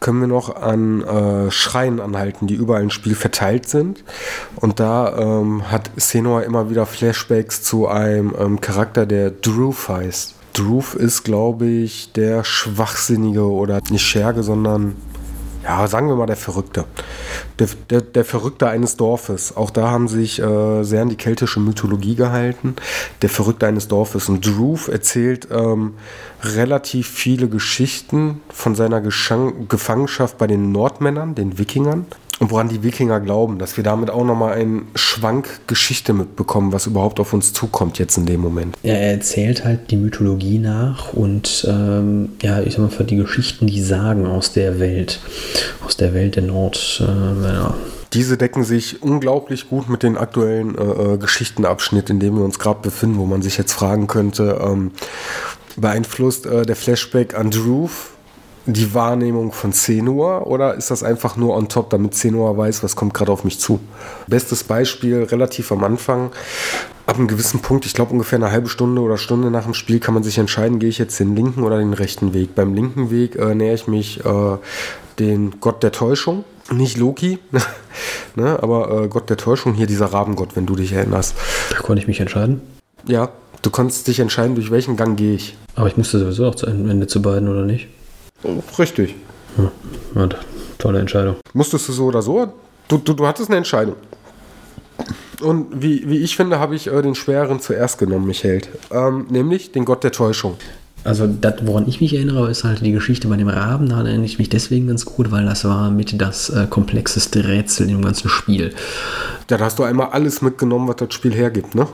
[0.00, 4.02] können wir noch an äh, Schreien anhalten, die überall im Spiel verteilt sind.
[4.56, 10.34] Und da ähm, hat Senua immer wieder Flashbacks zu einem ähm, Charakter, der Droof heißt.
[10.54, 14.96] Droof ist, glaube ich, der Schwachsinnige oder nicht Scherge, sondern
[15.62, 16.84] ja, sagen wir mal der Verrückte.
[17.58, 19.56] Der, der, der Verrückte eines Dorfes.
[19.56, 22.76] Auch da haben sich äh, sehr an die keltische Mythologie gehalten.
[23.22, 24.28] Der Verrückte eines Dorfes.
[24.28, 25.94] Und Droof erzählt ähm,
[26.42, 32.06] relativ viele Geschichten von seiner Geschang Gefangenschaft bei den Nordmännern, den Wikingern.
[32.40, 36.86] Und woran die Wikinger glauben, dass wir damit auch nochmal einen Schwank Geschichte mitbekommen, was
[36.86, 38.76] überhaupt auf uns zukommt jetzt in dem Moment.
[38.82, 43.16] Ja, er erzählt halt die Mythologie nach und ähm, ja, ich sag mal, für die
[43.16, 45.20] Geschichten, die sagen aus der Welt,
[45.84, 47.74] aus der Welt der Nord, äh, ja,
[48.14, 52.58] diese decken sich unglaublich gut mit den aktuellen äh, äh Geschichtenabschnitt, in dem wir uns
[52.58, 54.92] gerade befinden, wo man sich jetzt fragen könnte, ähm,
[55.76, 57.90] beeinflusst äh, der Flashback an Druth
[58.66, 62.94] die Wahrnehmung von Senua oder ist das einfach nur on top, damit Senua weiß, was
[62.94, 63.80] kommt gerade auf mich zu?
[64.26, 66.30] Bestes Beispiel, relativ am Anfang,
[67.06, 69.98] ab einem gewissen Punkt, ich glaube ungefähr eine halbe Stunde oder Stunde nach dem Spiel,
[69.98, 72.54] kann man sich entscheiden, gehe ich jetzt den linken oder den rechten Weg.
[72.54, 74.56] Beim linken Weg äh, nähere ich mich äh,
[75.18, 77.38] den Gott der Täuschung, nicht Loki,
[78.36, 81.34] ne, aber äh, Gott der Täuschung, hier dieser Rabengott, wenn du dich erinnerst.
[81.70, 82.60] Da konnte ich mich entscheiden.
[83.06, 83.30] Ja,
[83.62, 85.56] du konntest dich entscheiden, durch welchen Gang gehe ich.
[85.74, 87.88] Aber ich musste sowieso auch zu Ende zu beiden, oder nicht?
[88.78, 89.14] Richtig.
[89.56, 90.28] Hm.
[90.78, 91.36] Tolle Entscheidung.
[91.52, 92.52] Musstest du so oder so?
[92.88, 93.96] Du, du, du hattest eine Entscheidung.
[95.40, 98.62] Und wie, wie ich finde, habe ich äh, den schweren zuerst genommen, Michael.
[98.90, 100.56] Ähm, nämlich den Gott der Täuschung.
[101.02, 103.88] Also, das, woran ich mich erinnere, ist halt die Geschichte bei dem Raben.
[103.88, 107.88] Da erinnere ich mich deswegen ganz gut, weil das war mit das äh, komplexeste Rätsel
[107.88, 108.74] im ganzen Spiel.
[109.48, 111.86] Ja, da hast du einmal alles mitgenommen, was das Spiel hergibt, ne?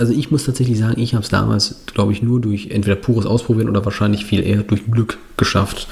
[0.00, 3.26] Also ich muss tatsächlich sagen, ich habe es damals, glaube ich, nur durch entweder pures
[3.26, 5.88] Ausprobieren oder wahrscheinlich viel eher durch Glück geschafft,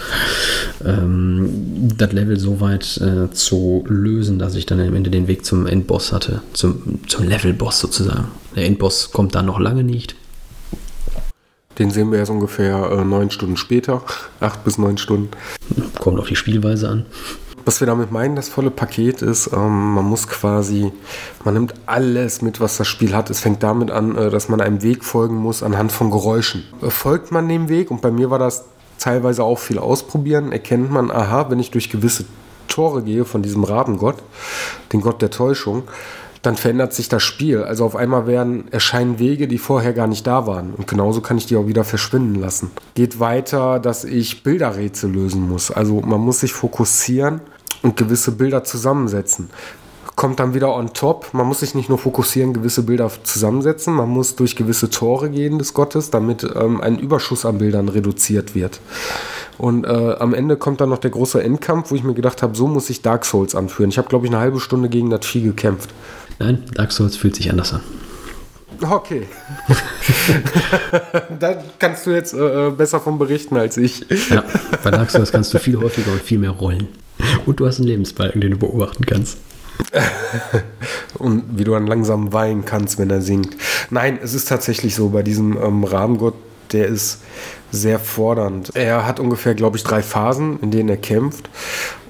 [0.82, 5.44] ähm, das Level so weit äh, zu lösen, dass ich dann am Ende den Weg
[5.44, 8.28] zum Endboss hatte, zum, zum Levelboss sozusagen.
[8.56, 10.16] Der Endboss kommt dann noch lange nicht.
[11.78, 14.02] Den sehen wir erst ungefähr äh, neun Stunden später,
[14.40, 15.28] acht bis neun Stunden.
[15.98, 17.04] Kommt auf die Spielweise an.
[17.68, 20.90] Was wir damit meinen, das volle Paket ist, ähm, man muss quasi,
[21.44, 23.28] man nimmt alles mit, was das Spiel hat.
[23.28, 26.64] Es fängt damit an, äh, dass man einem Weg folgen muss anhand von Geräuschen.
[26.80, 28.64] Äh, folgt man dem Weg, und bei mir war das
[28.98, 32.24] teilweise auch viel ausprobieren, erkennt man, aha, wenn ich durch gewisse
[32.68, 34.16] Tore gehe von diesem Rabengott,
[34.94, 35.82] den Gott der Täuschung,
[36.40, 37.64] dann verändert sich das Spiel.
[37.64, 40.72] Also auf einmal werden, erscheinen Wege, die vorher gar nicht da waren.
[40.72, 42.70] Und genauso kann ich die auch wieder verschwinden lassen.
[42.94, 45.70] Geht weiter, dass ich Bilderrätsel lösen muss.
[45.70, 47.42] Also man muss sich fokussieren
[47.82, 49.50] und gewisse Bilder zusammensetzen.
[50.16, 51.28] Kommt dann wieder on top.
[51.32, 53.94] Man muss sich nicht nur fokussieren, gewisse Bilder zusammensetzen.
[53.94, 58.56] Man muss durch gewisse Tore gehen des Gottes, damit ähm, ein Überschuss an Bildern reduziert
[58.56, 58.80] wird.
[59.58, 59.88] Und äh,
[60.18, 62.90] am Ende kommt dann noch der große Endkampf, wo ich mir gedacht habe, so muss
[62.90, 63.90] ich Dark Souls anführen.
[63.90, 65.90] Ich habe, glaube ich, eine halbe Stunde gegen das Vieh gekämpft.
[66.38, 67.80] Nein, Dark Souls fühlt sich anders an.
[68.80, 69.26] Okay.
[71.40, 74.06] da kannst du jetzt äh, besser von berichten als ich.
[74.30, 74.44] Ja,
[74.84, 76.86] bei Dark Souls kannst du viel häufiger und viel mehr rollen.
[77.46, 79.38] Und du hast einen Lebensbalken, den du beobachten kannst.
[81.18, 83.56] und wie du dann langsam weinen kannst, wenn er singt.
[83.90, 86.34] Nein, es ist tatsächlich so, bei diesem ähm, Rahmengott,
[86.72, 87.22] der ist
[87.70, 88.72] sehr fordernd.
[88.74, 91.48] Er hat ungefähr, glaube ich, drei Phasen, in denen er kämpft.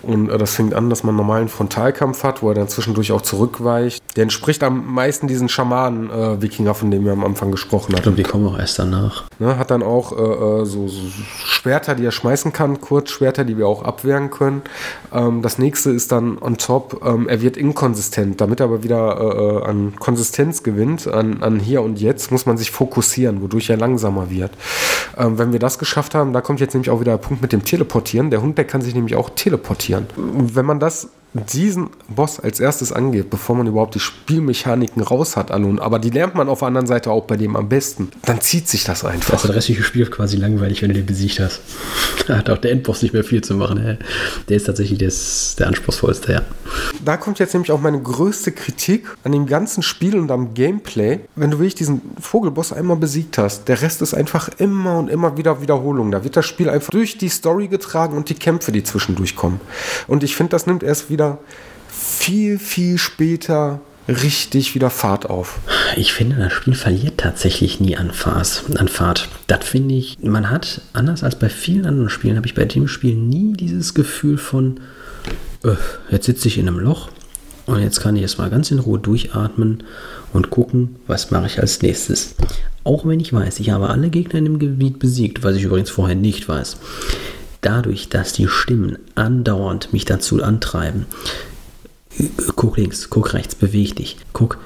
[0.03, 3.13] Und äh, das fängt an, dass man einen normalen Frontalkampf hat, wo er dann zwischendurch
[3.13, 4.03] auch zurückweicht.
[4.17, 8.11] Der entspricht am meisten diesen Schamanen-Wikinger, äh, von dem wir am Anfang gesprochen hatten.
[8.11, 9.25] Und die kommen auch erst danach.
[9.39, 11.03] Ne, hat dann auch äh, äh, so, so,
[11.45, 14.63] Schwerter, die er schmeißen kann, Kurzschwerter, die wir auch abwehren können.
[15.13, 18.41] Ähm, das nächste ist dann on top, ähm, er wird inkonsistent.
[18.41, 22.57] Damit er aber wieder äh, an Konsistenz gewinnt, an, an hier und jetzt, muss man
[22.57, 24.53] sich fokussieren, wodurch er langsamer wird.
[25.17, 27.53] Ähm, wenn wir das geschafft haben, da kommt jetzt nämlich auch wieder der Punkt mit
[27.53, 28.31] dem Teleportieren.
[28.31, 30.07] Der Hund, der kann sich nämlich auch teleportieren.
[30.17, 35.51] Wenn man das diesen Boss als erstes angeht, bevor man überhaupt die Spielmechaniken raus hat,
[35.51, 38.41] an aber die lernt man auf der anderen Seite auch bei dem am besten, dann
[38.41, 39.33] zieht sich das einfach.
[39.33, 41.61] Das ist das restliche Spiel quasi langweilig, wenn du den besiegt hast.
[42.27, 43.99] Da hat auch der Endboss nicht mehr viel zu machen.
[44.49, 46.43] Der ist tatsächlich des, der anspruchsvollste, ja.
[47.03, 51.21] Da kommt jetzt nämlich auch meine größte Kritik an dem ganzen Spiel und am Gameplay.
[51.37, 55.39] Wenn du wirklich diesen Vogelboss einmal besiegt hast, der Rest ist einfach immer und immer
[55.39, 56.11] wieder Wiederholung.
[56.11, 59.59] Da wird das Spiel einfach durch die Story getragen und die Kämpfe, die zwischendurch kommen.
[60.07, 61.39] Und ich finde, das nimmt erst wieder wieder
[61.89, 65.59] viel, viel später richtig wieder Fahrt auf.
[65.97, 68.65] Ich finde, das Spiel verliert tatsächlich nie an, Fahrt.
[68.77, 69.29] An Fahrt.
[69.49, 72.87] Das finde ich, man hat, anders als bei vielen anderen Spielen, habe ich bei dem
[72.87, 74.79] Spiel nie dieses Gefühl von,
[75.65, 75.75] äh,
[76.09, 77.11] jetzt sitze ich in einem Loch
[77.67, 79.83] und jetzt kann ich erstmal ganz in Ruhe durchatmen
[80.33, 82.37] und gucken, was mache ich als nächstes.
[82.85, 85.91] Auch wenn ich weiß, ich habe alle Gegner in dem Gebiet besiegt, was ich übrigens
[85.91, 86.77] vorher nicht weiß
[87.61, 91.07] dadurch, dass die Stimmen andauernd mich dazu antreiben,
[92.57, 94.59] guck links, guck rechts, beweg dich, guck,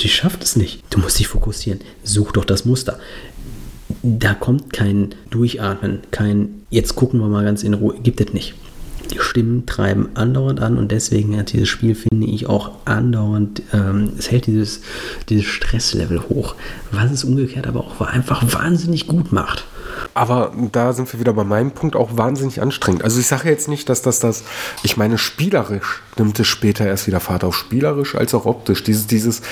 [0.00, 0.82] sie schafft es nicht.
[0.90, 2.98] Du musst dich fokussieren, such doch das Muster.
[4.02, 8.54] Da kommt kein Durchatmen, kein jetzt gucken wir mal ganz in Ruhe, gibt es nicht.
[9.12, 14.12] Die Stimmen treiben andauernd an und deswegen hat dieses Spiel, finde ich, auch andauernd, ähm,
[14.18, 14.80] es hält dieses,
[15.28, 16.56] dieses Stresslevel hoch,
[16.90, 19.64] was es umgekehrt aber auch einfach wahnsinnig gut macht.
[20.14, 23.04] Aber da sind wir wieder bei meinem Punkt auch wahnsinnig anstrengend.
[23.04, 24.44] Also ich sage jetzt nicht, dass das das,
[24.82, 28.82] ich meine spielerisch nimmt es später erst wieder Fahrt auf, spielerisch als auch optisch.
[28.82, 29.42] Dieses, dieses,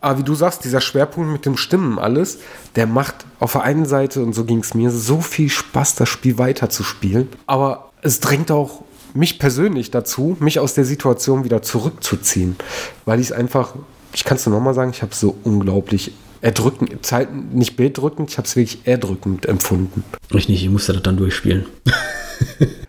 [0.00, 2.38] aber wie du sagst, dieser Schwerpunkt mit dem Stimmen alles,
[2.76, 6.08] der macht auf der einen Seite, und so ging es mir, so viel Spaß, das
[6.08, 7.28] Spiel weiter zu spielen.
[7.46, 8.82] Aber es drängt auch
[9.14, 12.56] mich persönlich dazu, mich aus der Situation wieder zurückzuziehen.
[13.04, 13.74] Weil ich es einfach,
[14.12, 16.12] ich kann es nur nochmal sagen, ich habe so unglaublich
[16.44, 20.04] erdrückend, Zeit, nicht bedrückend, ich habe es wirklich erdrückend empfunden.
[20.30, 21.66] Ich nicht, ich musste das dann durchspielen.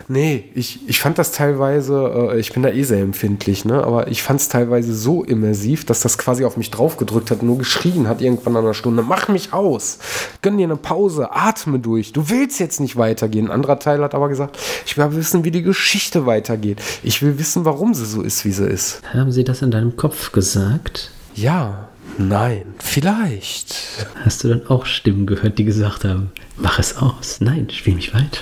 [0.07, 3.83] Nee, ich, ich fand das teilweise, äh, ich bin da eh sehr empfindlich, ne?
[3.83, 7.57] aber ich fand es teilweise so immersiv, dass das quasi auf mich draufgedrückt hat, nur
[7.57, 9.97] geschrien hat irgendwann an einer Stunde, mach mich aus,
[10.43, 13.47] gönn dir eine Pause, atme durch, du willst jetzt nicht weitergehen.
[13.47, 16.83] Ein anderer Teil hat aber gesagt, ich will wissen, wie die Geschichte weitergeht.
[17.01, 19.01] Ich will wissen, warum sie so ist, wie sie ist.
[19.11, 21.09] Haben sie das in deinem Kopf gesagt?
[21.33, 24.07] Ja, nein, vielleicht.
[24.23, 28.13] Hast du dann auch Stimmen gehört, die gesagt haben, mach es aus, nein, spiel mich
[28.13, 28.41] weiter.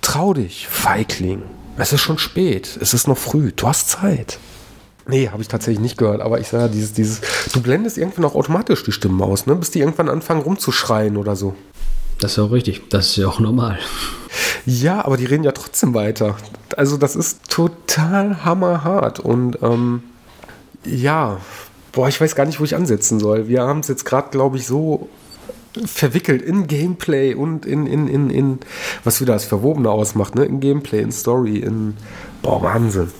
[0.00, 1.42] Trau dich, Feigling.
[1.76, 2.78] Es ist schon spät.
[2.80, 3.52] Es ist noch früh.
[3.54, 4.38] Du hast Zeit.
[5.06, 7.20] Nee, habe ich tatsächlich nicht gehört, aber ich sage, dieses, dieses,
[7.52, 9.56] du blendest irgendwann auch automatisch die Stimmen aus, ne?
[9.56, 11.54] bis die irgendwann anfangen rumzuschreien oder so.
[12.20, 13.78] Das ist ja auch richtig, das ist ja auch normal.
[14.64, 16.36] Ja, aber die reden ja trotzdem weiter.
[16.76, 20.04] Also das ist total hammerhart und ähm,
[20.84, 21.38] ja,
[21.92, 23.48] boah, ich weiß gar nicht, wo ich ansetzen soll.
[23.48, 25.08] Wir haben es jetzt gerade, glaube ich, so
[25.86, 28.58] verwickelt in Gameplay und in, in, in, in
[29.04, 30.44] was wieder das Verwobene ausmacht, ne?
[30.44, 31.94] in Gameplay, in Story, in,
[32.42, 33.10] boah, Wahnsinn.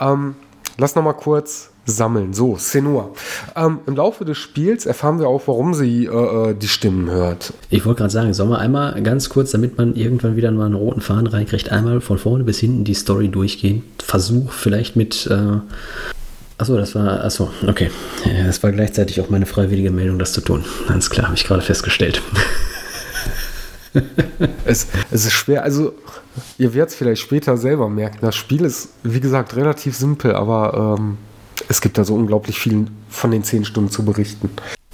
[0.00, 0.36] Ähm,
[0.76, 2.34] lass noch mal kurz sammeln.
[2.34, 3.10] So, Senua.
[3.56, 7.54] Ähm, Im Laufe des Spiels erfahren wir auch, warum sie äh, äh die Stimmen hört.
[7.70, 10.74] Ich wollte gerade sagen, sollen wir einmal ganz kurz, damit man irgendwann wieder mal einen
[10.74, 13.82] roten Faden reinkriegt, einmal von vorne bis hinten die Story durchgehen.
[13.98, 15.60] Versuch vielleicht mit äh,
[16.58, 17.88] Achso, das war, achso, okay.
[18.44, 20.64] Das war gleichzeitig auch meine freiwillige Meldung, das zu tun.
[20.88, 22.20] Ganz klar, habe ich gerade festgestellt.
[24.64, 25.94] es, es ist schwer, also
[26.58, 28.18] ihr werdet es vielleicht später selber merken.
[28.22, 31.16] Das Spiel ist, wie gesagt, relativ simpel, aber ähm,
[31.68, 34.50] es gibt da so unglaublich viel von den zehn Stunden zu berichten.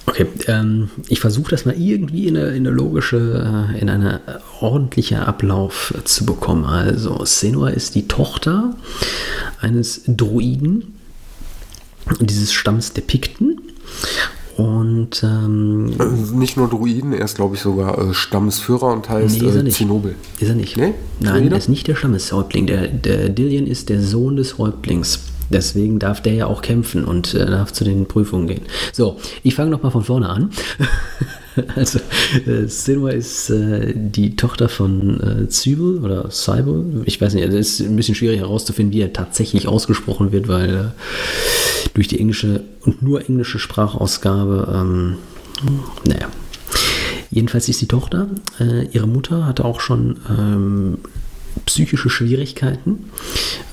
[0.07, 4.21] Okay, ähm, ich versuche das mal irgendwie in eine, in eine logische, äh, in eine
[4.61, 6.65] ordentliche Ablauf zu bekommen.
[6.65, 8.75] Also, Senua ist die Tochter
[9.59, 10.94] eines Druiden,
[12.19, 13.61] dieses Stamms der Pikten.
[14.57, 19.41] Und ähm, also nicht nur Druiden, er ist, glaube ich, sogar äh, Stammesführer und heißt
[19.41, 20.15] nee, ist äh, Zinobel.
[20.39, 20.77] Ist er nicht?
[20.77, 20.93] Nee?
[21.19, 22.65] Nein, er ist nicht der Stammeshäuptling.
[22.67, 25.19] Der, der Dillian ist der Sohn des Häuptlings.
[25.49, 28.61] Deswegen darf der ja auch kämpfen und äh, darf zu den Prüfungen gehen.
[28.93, 30.51] So, ich fange nochmal von vorne an.
[31.75, 31.99] also,
[32.45, 37.03] äh, Sinwa ist äh, die Tochter von äh, Zybel oder Cybel.
[37.05, 40.75] Ich weiß nicht, es ist ein bisschen schwierig herauszufinden, wie er tatsächlich ausgesprochen wird, weil
[40.75, 45.17] äh, durch die englische und nur englische Sprachausgabe, ähm,
[46.05, 46.27] naja.
[47.31, 48.29] Jedenfalls ist die Tochter.
[48.59, 50.99] Äh, ihre Mutter hatte auch schon ähm,
[51.65, 53.09] psychische Schwierigkeiten,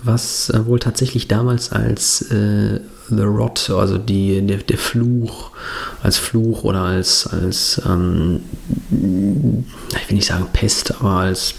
[0.02, 2.80] was äh, wohl tatsächlich damals als äh,
[3.16, 5.50] The Rot, also die, der, der, Fluch,
[6.02, 8.40] als Fluch oder als, als ähm,
[8.90, 11.54] ich will nicht sagen Pest, aber als,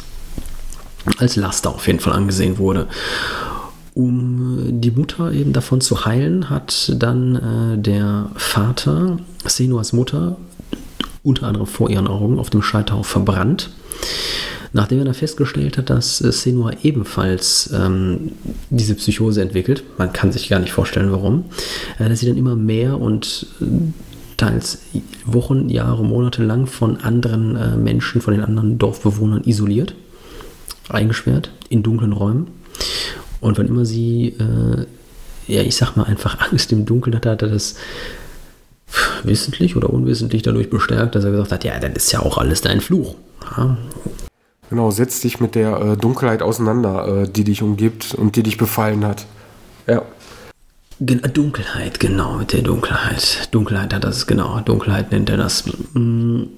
[1.18, 2.88] als Laster auf jeden Fall angesehen wurde.
[3.94, 10.38] Um die Mutter eben davon zu heilen, hat dann äh, der Vater, Senuas Mutter,
[11.24, 13.70] unter anderem vor ihren Augen auf dem Scheiterhaufen verbrannt.
[14.76, 18.32] Nachdem er dann festgestellt hat, dass äh, Senua ebenfalls ähm,
[18.72, 21.46] diese Psychose entwickelt, man kann sich gar nicht vorstellen, warum,
[22.00, 23.66] äh, dass sie dann immer mehr und äh,
[24.36, 24.80] teils
[25.26, 29.94] Wochen, Jahre, Monate lang von anderen äh, Menschen, von den anderen Dorfbewohnern isoliert,
[30.90, 32.48] eingesperrt in dunklen Räumen.
[33.42, 34.86] Und wann immer sie, äh,
[35.54, 37.76] ja, ich sag mal einfach Angst im Dunkeln hatte, hat er das
[39.24, 42.62] wissentlich oder unwissentlich dadurch bestärkt, dass er gesagt hat, ja, dann ist ja auch alles
[42.62, 43.16] dein Fluch.
[43.56, 43.78] Ja,
[44.70, 48.58] Genau, setz dich mit der äh, Dunkelheit auseinander, äh, die dich umgibt und die dich
[48.58, 49.26] befallen hat.
[49.88, 50.04] Ja.
[51.00, 53.50] Dunkelheit, genau, mit der Dunkelheit.
[53.52, 55.66] Dunkelheit hat das, genau, Dunkelheit nennt er das.
[55.94, 56.50] Mhm.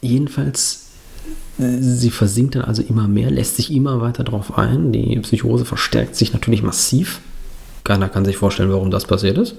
[0.00, 0.86] Jedenfalls,
[1.58, 4.92] sie versinkt dann also immer mehr, lässt sich immer weiter drauf ein.
[4.92, 7.20] Die Psychose verstärkt sich natürlich massiv.
[7.84, 9.54] Keiner kann sich vorstellen, warum das passiert ist.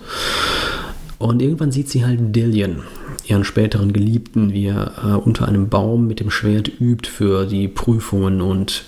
[1.20, 2.84] Und irgendwann sieht sie halt Dillian,
[3.26, 7.68] ihren späteren Geliebten, wie er äh, unter einem Baum mit dem Schwert übt für die
[7.68, 8.84] Prüfungen und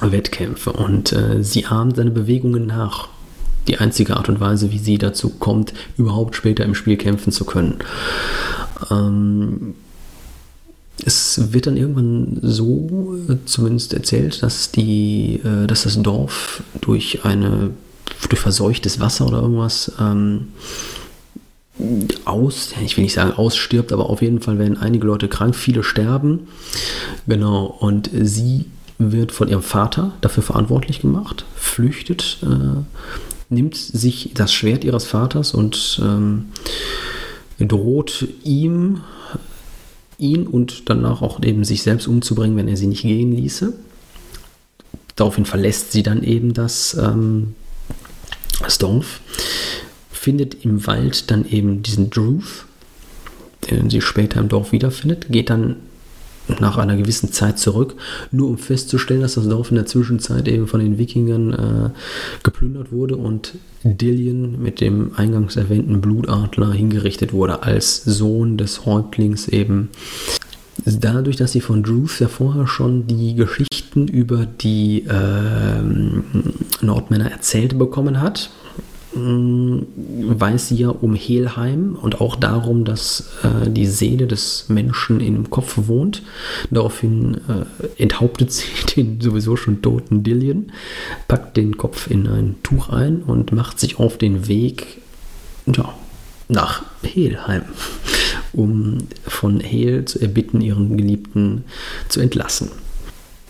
[0.00, 0.72] Wettkämpfe.
[0.72, 3.08] Und äh, sie ahmt seine Bewegungen nach.
[3.66, 7.44] Die einzige Art und Weise, wie sie dazu kommt, überhaupt später im Spiel kämpfen zu
[7.44, 7.76] können.
[8.90, 9.74] Ähm,
[11.04, 17.24] es wird dann irgendwann so äh, zumindest erzählt, dass, die, äh, dass das Dorf durch
[17.24, 17.70] eine
[18.28, 20.48] durch verseuchtes Wasser oder irgendwas ähm,
[22.24, 25.82] aus, ich will nicht sagen ausstirbt, aber auf jeden Fall werden einige Leute krank, viele
[25.82, 26.48] sterben.
[27.26, 28.66] Genau, und sie
[28.98, 32.82] wird von ihrem Vater dafür verantwortlich gemacht, flüchtet, äh,
[33.52, 36.46] nimmt sich das Schwert ihres Vaters und ähm,
[37.58, 39.00] droht ihm,
[40.18, 43.72] ihn und danach auch eben sich selbst umzubringen, wenn er sie nicht gehen ließe.
[45.16, 47.54] Daraufhin verlässt sie dann eben das, ähm,
[48.60, 49.20] das Dorf,
[50.24, 52.64] findet im Wald dann eben diesen Druth,
[53.70, 55.76] den sie später im Dorf wiederfindet, geht dann
[56.60, 57.94] nach einer gewissen Zeit zurück,
[58.30, 61.90] nur um festzustellen, dass das Dorf in der Zwischenzeit eben von den Wikingern äh,
[62.42, 69.48] geplündert wurde und Dillion mit dem eingangs erwähnten Blutadler hingerichtet wurde als Sohn des Häuptlings
[69.48, 69.90] eben.
[70.86, 75.82] Dadurch, dass sie von Druth ja vorher schon die Geschichten über die äh,
[76.82, 78.50] Nordmänner erzählt bekommen hat,
[79.16, 85.50] weiß sie ja um Helheim und auch darum, dass äh, die Seele des Menschen im
[85.50, 86.22] Kopf wohnt.
[86.70, 90.72] Daraufhin äh, enthauptet sie den sowieso schon toten Dillion,
[91.28, 95.00] packt den Kopf in ein Tuch ein und macht sich auf den Weg
[95.66, 95.94] ja,
[96.48, 97.62] nach Helheim,
[98.52, 101.64] um von Hel zu erbitten, ihren Geliebten
[102.08, 102.70] zu entlassen.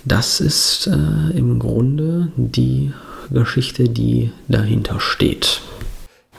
[0.04, 2.92] Das ist äh, im Grunde die
[3.31, 5.62] Geschichte, die dahinter steht.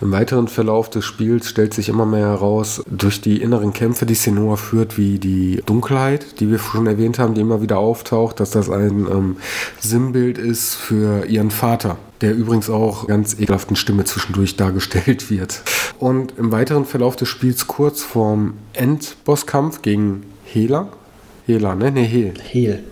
[0.01, 4.13] Im weiteren Verlauf des Spiels stellt sich immer mehr heraus, durch die inneren Kämpfe, die
[4.13, 8.51] Senua führt, wie die Dunkelheit, die wir schon erwähnt haben, die immer wieder auftaucht, dass
[8.51, 9.37] das ein ähm,
[9.79, 15.61] Sinnbild ist für ihren Vater, der übrigens auch ganz ekelhaften Stimme zwischendurch dargestellt wird.
[15.97, 20.89] Und im weiteren Verlauf des Spiels kurz vorm Endbosskampf gegen Hela,
[21.47, 21.91] Hela, ne?
[21.91, 22.33] Ne, Hel.
[22.41, 22.83] Hel.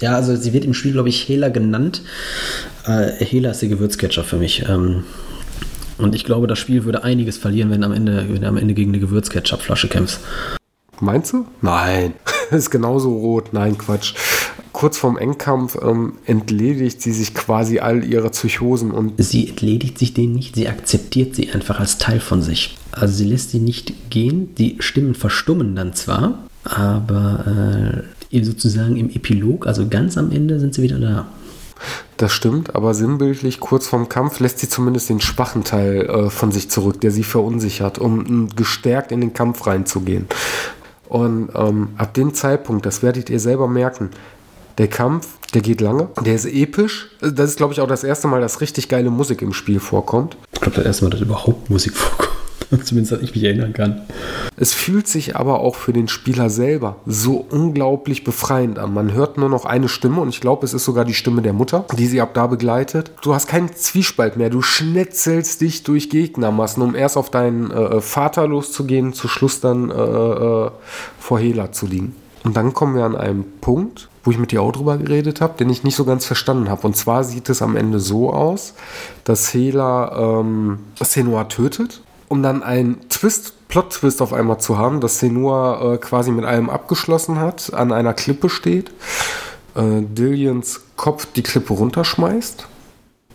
[0.00, 2.02] Ja, also sie wird im Spiel, glaube ich, Hela genannt.
[2.86, 4.64] Äh, Hela ist der Gewürzketchup für mich.
[4.68, 5.04] Ähm,
[5.98, 8.74] und ich glaube, das Spiel würde einiges verlieren, wenn, am Ende, wenn du am Ende
[8.74, 10.20] gegen eine Gewürzketchup-Flasche kämpfst.
[11.00, 11.46] Meinst du?
[11.62, 12.14] Nein.
[12.50, 13.52] ist genauso rot.
[13.52, 14.14] Nein, Quatsch.
[14.72, 19.14] Kurz vorm Endkampf ähm, entledigt sie sich quasi all ihrer Psychosen und.
[19.18, 22.76] Sie entledigt sich denen nicht, sie akzeptiert sie einfach als Teil von sich.
[22.92, 29.10] Also sie lässt sie nicht gehen, die Stimmen verstummen dann zwar, aber äh, sozusagen im
[29.10, 31.26] Epilog, also ganz am Ende sind sie wieder da.
[32.16, 36.50] Das stimmt, aber sinnbildlich kurz vorm Kampf lässt sie zumindest den schwachen Teil äh, von
[36.50, 40.26] sich zurück, der sie verunsichert, um gestärkt in den Kampf reinzugehen.
[41.08, 44.10] Und ähm, ab dem Zeitpunkt, das werdet ihr selber merken,
[44.78, 47.08] der Kampf, der geht lange, der ist episch.
[47.20, 50.36] Das ist, glaube ich, auch das erste Mal, dass richtig geile Musik im Spiel vorkommt.
[50.52, 52.37] Ich glaube, das erste Mal, dass überhaupt Musik vorkommt.
[52.84, 54.02] Zumindest, dass ich mich erinnern kann.
[54.56, 58.92] Es fühlt sich aber auch für den Spieler selber so unglaublich befreiend an.
[58.92, 61.52] Man hört nur noch eine Stimme und ich glaube, es ist sogar die Stimme der
[61.52, 63.12] Mutter, die sie ab da begleitet.
[63.22, 64.50] Du hast keinen Zwiespalt mehr.
[64.50, 69.90] Du schnetzelst dich durch Gegnermassen, um erst auf deinen äh, Vater loszugehen, zu Schluss dann
[69.90, 70.70] äh, äh,
[71.18, 72.14] vor Hela zu liegen.
[72.44, 75.56] Und dann kommen wir an einen Punkt, wo ich mit dir auch drüber geredet habe,
[75.58, 76.86] den ich nicht so ganz verstanden habe.
[76.86, 78.74] Und zwar sieht es am Ende so aus,
[79.24, 85.18] dass Hela ähm, Senua tötet um dann einen Twist, Plot-Twist auf einmal zu haben, dass
[85.18, 88.90] Senua äh, quasi mit allem abgeschlossen hat, an einer Klippe steht,
[89.74, 92.66] äh, Dillions Kopf die Klippe runterschmeißt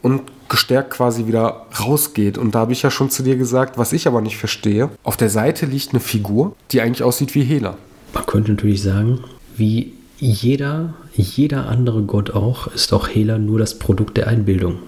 [0.02, 2.38] und gestärkt quasi wieder rausgeht.
[2.38, 4.90] Und da habe ich ja schon zu dir gesagt, was ich aber nicht verstehe.
[5.04, 7.78] Auf der Seite liegt eine Figur, die eigentlich aussieht wie Hela.
[8.14, 9.24] Man könnte natürlich sagen,
[9.56, 14.80] wie jeder, jeder andere Gott auch, ist auch Hela nur das Produkt der Einbildung.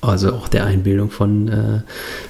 [0.00, 1.80] Also auch der Einbildung von äh,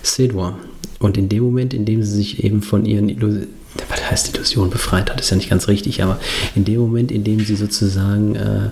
[0.02, 0.56] Sedua.
[0.98, 3.48] Und in dem Moment, in dem sie sich eben von ihren Illusionen,
[3.88, 6.18] was heißt Illusion befreit hat, ist ja nicht ganz richtig, aber
[6.54, 8.70] in dem Moment, in dem sie sozusagen äh,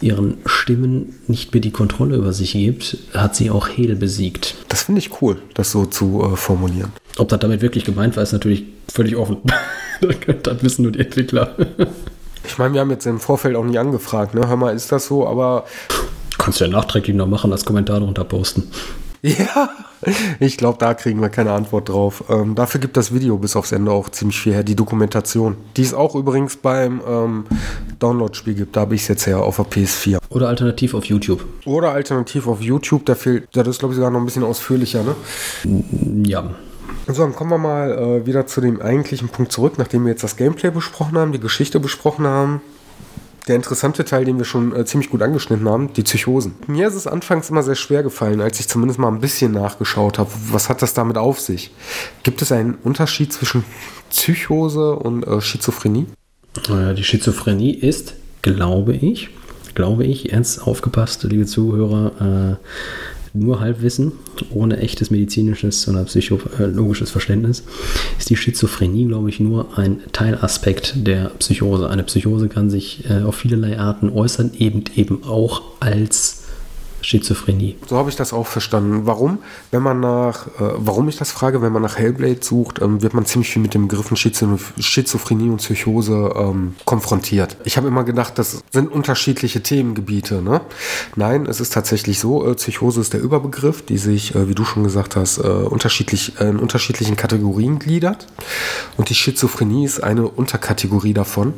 [0.00, 4.56] ihren Stimmen nicht mehr die Kontrolle über sich gibt, hat sie auch Hel besiegt.
[4.68, 6.92] Das finde ich cool, das so zu äh, formulieren.
[7.16, 9.38] Ob das damit wirklich gemeint war, ist natürlich völlig offen.
[10.42, 11.54] das wissen nur die Entwickler.
[12.46, 14.46] ich meine, wir haben jetzt im Vorfeld auch nie angefragt, ne?
[14.46, 15.64] Hör mal, ist das so, aber.
[16.36, 18.64] Kannst du ja nachträglich noch machen, als Kommentar drunter posten.
[19.24, 19.70] Ja,
[20.38, 22.24] ich glaube, da kriegen wir keine Antwort drauf.
[22.28, 25.56] Ähm, dafür gibt das Video bis aufs Ende auch ziemlich viel her, die Dokumentation.
[25.78, 27.46] Die es auch übrigens beim ähm,
[28.00, 28.76] Download-Spiel gibt.
[28.76, 30.18] Da habe ich es jetzt her auf der PS4.
[30.28, 31.42] Oder alternativ auf YouTube.
[31.64, 33.06] Oder alternativ auf YouTube.
[33.06, 35.16] Da fehlt, das ist glaube ich sogar noch ein bisschen ausführlicher, ne?
[36.22, 36.50] Ja.
[37.06, 40.22] So, dann kommen wir mal äh, wieder zu dem eigentlichen Punkt zurück, nachdem wir jetzt
[40.22, 42.60] das Gameplay besprochen haben, die Geschichte besprochen haben
[43.48, 46.54] der interessante Teil, den wir schon äh, ziemlich gut angeschnitten haben, die Psychosen.
[46.66, 50.18] Mir ist es anfangs immer sehr schwer gefallen, als ich zumindest mal ein bisschen nachgeschaut
[50.18, 50.30] habe.
[50.50, 51.70] Was hat das damit auf sich?
[52.22, 53.64] Gibt es einen Unterschied zwischen
[54.10, 56.06] Psychose und äh, Schizophrenie?
[56.68, 59.30] Die Schizophrenie ist, glaube ich,
[59.74, 62.64] glaube ich, ernst aufgepasst, liebe Zuhörer, äh,
[63.34, 64.12] nur Halbwissen,
[64.50, 67.64] ohne echtes medizinisches oder psychologisches Verständnis,
[68.16, 71.90] ist die Schizophrenie, glaube ich, nur ein Teilaspekt der Psychose.
[71.90, 76.33] Eine Psychose kann sich äh, auf vielerlei Arten äußern, eben eben auch als
[77.04, 77.76] Schizophrenie.
[77.86, 79.02] So habe ich das auch verstanden.
[79.04, 79.38] Warum?
[79.70, 83.12] Wenn man nach, äh, warum ich das frage, wenn man nach Hellblade sucht, ähm, wird
[83.12, 87.58] man ziemlich viel mit dem Begriffen Schizophrenie und Psychose ähm, konfrontiert.
[87.64, 90.40] Ich habe immer gedacht, das sind unterschiedliche Themengebiete.
[90.40, 90.62] Ne?
[91.14, 94.64] Nein, es ist tatsächlich so, äh, Psychose ist der Überbegriff, die sich, äh, wie du
[94.64, 98.26] schon gesagt hast, äh, unterschiedlich, äh, in unterschiedlichen Kategorien gliedert.
[98.96, 101.52] Und die Schizophrenie ist eine Unterkategorie davon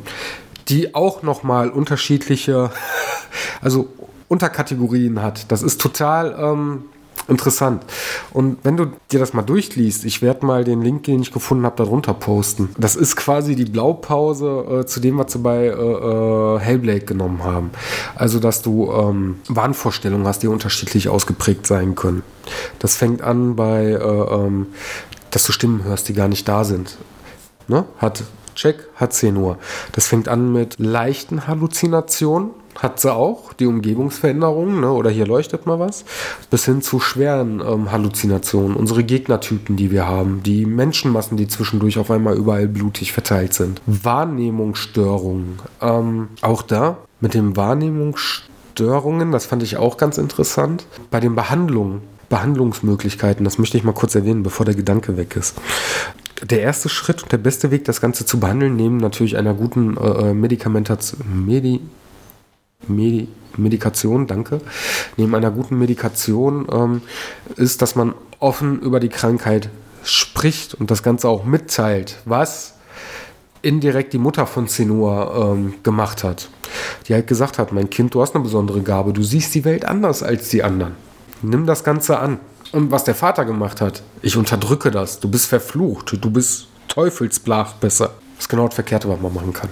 [0.69, 2.71] die auch nochmal unterschiedliche,
[3.61, 3.87] also
[4.27, 5.51] Unterkategorien hat.
[5.51, 6.83] Das ist total ähm,
[7.27, 7.83] interessant.
[8.31, 11.65] Und wenn du dir das mal durchliest, ich werde mal den Link, den ich gefunden
[11.65, 12.69] habe, darunter posten.
[12.77, 17.43] Das ist quasi die Blaupause äh, zu dem, was sie bei äh, äh, Hellblade genommen
[17.43, 17.71] haben.
[18.15, 22.23] Also, dass du ähm, Wahnvorstellungen hast, die unterschiedlich ausgeprägt sein können.
[22.79, 24.67] Das fängt an bei, äh, ähm,
[25.31, 26.97] dass du Stimmen hörst, die gar nicht da sind.
[27.67, 27.85] Ne?
[27.97, 28.23] Hat
[28.55, 29.57] Check, hat 10 Uhr.
[29.91, 34.91] Das fängt an mit leichten Halluzinationen hat sie auch, die Umgebungsveränderungen, ne?
[34.91, 36.05] oder hier leuchtet mal was,
[36.49, 41.97] bis hin zu schweren ähm, Halluzinationen, unsere Gegnertypen, die wir haben, die Menschenmassen, die zwischendurch
[41.97, 43.81] auf einmal überall blutig verteilt sind.
[43.85, 51.35] Wahrnehmungsstörungen, ähm, auch da mit den Wahrnehmungsstörungen, das fand ich auch ganz interessant, bei den
[51.35, 52.01] Behandlungen.
[52.29, 55.55] Behandlungsmöglichkeiten, das möchte ich mal kurz erwähnen, bevor der Gedanke weg ist
[56.43, 59.97] der erste Schritt und der beste Weg, das Ganze zu behandeln, neben natürlich einer guten
[59.97, 61.81] äh, äh Medikamentation, Medi
[62.87, 64.61] Medi Medikation, danke,
[65.17, 67.01] neben einer guten Medikation ähm,
[67.55, 69.69] ist, dass man offen über die Krankheit
[70.03, 72.75] spricht und das Ganze auch mitteilt, was
[73.63, 76.49] indirekt die Mutter von Zenua ähm, gemacht hat.
[77.07, 79.85] Die halt gesagt hat, mein Kind, du hast eine besondere Gabe, du siehst die Welt
[79.85, 80.93] anders als die anderen.
[81.41, 82.39] Nimm das Ganze an.
[82.73, 87.73] Und was der Vater gemacht hat, ich unterdrücke das, du bist verflucht, du bist Teufelsblach
[87.75, 88.11] besser.
[88.35, 89.69] Das ist genau das Verkehrte, was man machen kann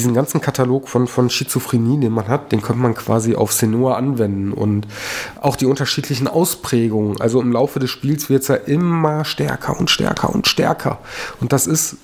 [0.00, 3.96] diesen ganzen Katalog von, von Schizophrenie, den man hat, den könnte man quasi auf Senua
[3.96, 4.86] anwenden und
[5.40, 7.20] auch die unterschiedlichen Ausprägungen.
[7.20, 10.98] Also im Laufe des Spiels wird es ja immer stärker und stärker und stärker.
[11.40, 11.98] Und das ist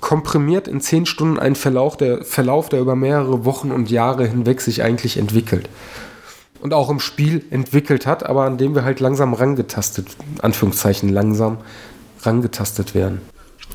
[0.00, 4.62] komprimiert in zehn Stunden ein Verlauf der, Verlauf, der über mehrere Wochen und Jahre hinweg
[4.62, 5.68] sich eigentlich entwickelt.
[6.60, 10.08] Und auch im Spiel entwickelt hat, aber an dem wir halt langsam rangetastet,
[10.40, 11.58] Anführungszeichen langsam
[12.22, 13.20] rangetastet werden.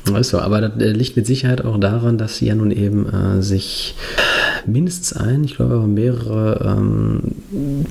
[0.04, 3.08] Weißt du, aber das äh, liegt mit Sicherheit auch daran, dass sie ja nun eben
[3.08, 3.94] äh, sich
[4.66, 7.20] mindestens ein, ich glaube mehrere ähm,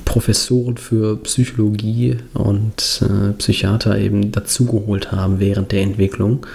[0.04, 6.46] Professoren für Psychologie und äh, Psychiater eben dazugeholt haben während der Entwicklung.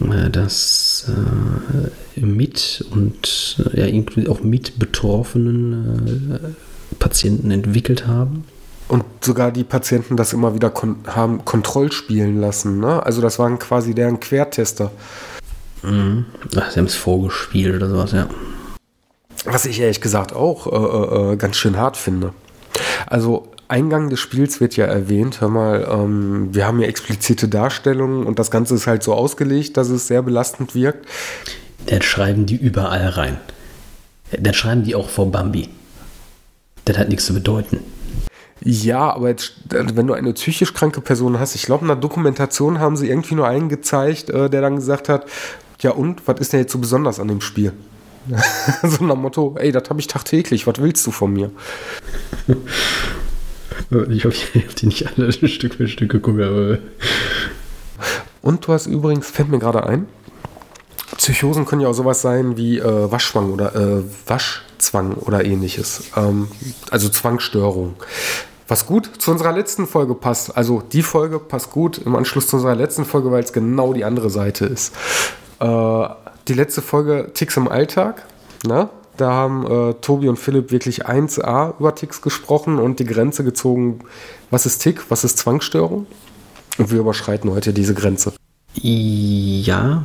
[0.00, 1.10] Äh, das
[2.16, 6.38] äh, mit und äh, ja, auch mit betroffenen
[7.00, 8.44] Patienten entwickelt haben
[8.88, 12.80] und sogar die Patienten das immer wieder kon haben Kontroll spielen lassen.
[12.80, 13.04] Ne?
[13.04, 14.90] Also das waren quasi deren Quertester.
[15.82, 16.24] Mhm.
[16.56, 18.28] Ach, sie haben es vorgespielt oder sowas, ja.
[19.44, 22.32] Was ich ehrlich gesagt auch äh, äh, äh, ganz schön hart finde.
[23.06, 28.26] Also Eingang des Spiels wird ja erwähnt, hör mal, ähm, wir haben hier explizite Darstellungen
[28.26, 31.06] und das Ganze ist halt so ausgelegt, dass es sehr belastend wirkt.
[31.86, 33.38] Dann schreiben die überall rein.
[34.38, 35.68] Dann schreiben die auch vor Bambi.
[36.86, 37.80] Das hat nichts zu bedeuten.
[38.64, 41.96] Ja, aber jetzt, also wenn du eine psychisch kranke Person hast, ich glaube, in der
[41.96, 45.26] Dokumentation haben sie irgendwie nur einen gezeigt, äh, der dann gesagt hat,
[45.80, 47.72] ja und, was ist denn jetzt so besonders an dem Spiel?
[48.82, 51.50] so nach Motto, ey, das habe ich tagtäglich, was willst du von mir?
[54.10, 56.78] Ich hoffe, ich habe die nicht alle Stück für Stück geguckt, aber...
[58.42, 60.06] Und du hast übrigens, fällt mir gerade ein,
[61.28, 66.04] Psychosen können ja auch sowas sein wie äh, Waschzwang oder äh, Waschzwang oder ähnliches.
[66.16, 66.48] Ähm,
[66.90, 67.96] also Zwangsstörung.
[68.66, 70.56] Was gut zu unserer letzten Folge passt.
[70.56, 74.06] Also die Folge passt gut im Anschluss zu unserer letzten Folge, weil es genau die
[74.06, 74.94] andere Seite ist.
[75.60, 76.08] Äh,
[76.48, 78.24] die letzte Folge Ticks im Alltag.
[78.66, 78.88] Ne?
[79.18, 83.98] Da haben äh, Tobi und Philipp wirklich 1a über Ticks gesprochen und die Grenze gezogen,
[84.50, 86.06] was ist Tick, was ist Zwangsstörung.
[86.78, 88.32] Und wir überschreiten heute diese Grenze.
[88.74, 90.04] Ja,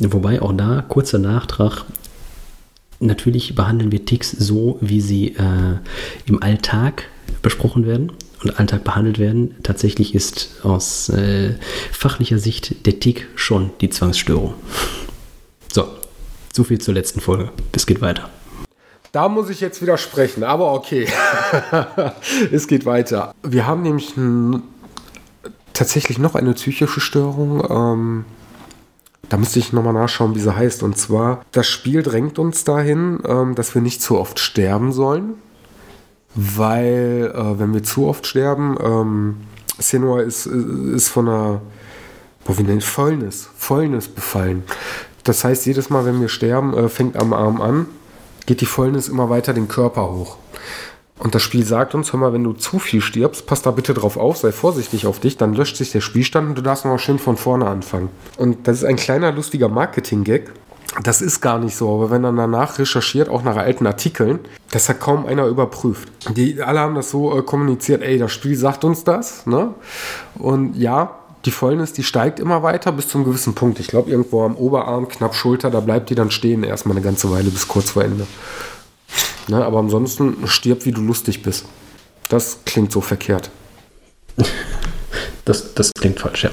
[0.00, 1.84] wobei auch da kurzer Nachtrag.
[2.98, 5.78] Natürlich behandeln wir Ticks so, wie sie äh,
[6.26, 7.08] im Alltag
[7.42, 9.54] besprochen werden und Alltag behandelt werden.
[9.62, 11.54] Tatsächlich ist aus äh,
[11.92, 14.54] fachlicher Sicht der Tick schon die Zwangsstörung.
[15.72, 15.86] So,
[16.52, 17.50] so viel zur letzten Folge.
[17.72, 18.30] Es geht weiter.
[19.12, 21.06] Da muss ich jetzt widersprechen, aber okay.
[22.52, 23.34] es geht weiter.
[23.42, 24.62] Wir haben nämlich ein
[25.76, 27.62] tatsächlich noch eine psychische Störung.
[27.70, 28.24] Ähm,
[29.28, 30.82] da müsste ich nochmal nachschauen, wie sie heißt.
[30.82, 35.34] Und zwar, das Spiel drängt uns dahin, ähm, dass wir nicht zu oft sterben sollen.
[36.36, 39.36] weil äh, wenn wir zu oft sterben, ähm,
[39.78, 41.62] Senua ist, ist von einer,
[42.44, 44.62] boah, wie nennt Fäulnis, Fäulnis befallen.
[45.24, 47.86] Das heißt, jedes Mal, wenn wir sterben, äh, fängt am Arm an,
[48.44, 50.36] geht die Fäulnis immer weiter den Körper hoch.
[51.18, 53.94] Und das Spiel sagt uns, hör mal, wenn du zu viel stirbst, pass da bitte
[53.94, 56.98] drauf auf, sei vorsichtig auf dich, dann löscht sich der Spielstand und du darfst noch
[56.98, 58.10] schön von vorne anfangen.
[58.36, 60.52] Und das ist ein kleiner lustiger Marketing-Gag.
[61.02, 64.40] Das ist gar nicht so, aber wenn man danach recherchiert, auch nach alten Artikeln,
[64.70, 66.08] das hat kaum einer überprüft.
[66.34, 69.74] Die alle haben das so äh, kommuniziert, ey, das Spiel sagt uns das, ne?
[70.38, 73.78] Und ja, die Fäulnis, die steigt immer weiter bis zu einem gewissen Punkt.
[73.78, 77.30] Ich glaube, irgendwo am Oberarm, knapp Schulter, da bleibt die dann stehen erstmal eine ganze
[77.30, 78.26] Weile bis kurz vor Ende.
[79.48, 81.66] Ne, aber ansonsten stirb, wie du lustig bist.
[82.28, 83.50] Das klingt so verkehrt.
[85.44, 86.50] Das, das klingt falsch, ja.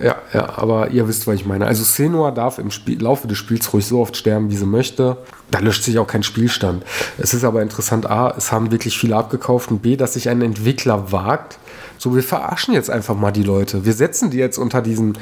[0.00, 1.66] Ja, ja, aber ihr wisst, was ich meine.
[1.66, 5.16] Also Senua darf im Spiel, Laufe des Spiels ruhig so oft sterben, wie sie möchte.
[5.50, 6.84] Da löscht sich auch kein Spielstand.
[7.16, 10.40] Es ist aber interessant, A, es haben wirklich viele abgekauft und B, dass sich ein
[10.40, 11.58] Entwickler wagt.
[11.96, 13.84] So, wir verarschen jetzt einfach mal die Leute.
[13.84, 15.14] Wir setzen die jetzt unter diesem,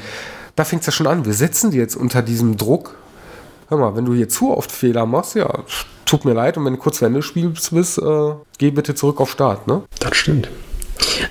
[0.55, 2.95] da fängt es ja schon an, wir setzen die jetzt unter diesem Druck.
[3.69, 5.63] Hör mal, wenn du hier zu oft Fehler machst, ja,
[6.05, 9.19] tut mir leid und wenn du kurz vor Ende spielst bist, äh, geh bitte zurück
[9.19, 9.83] auf Start, ne?
[9.99, 10.49] Das stimmt.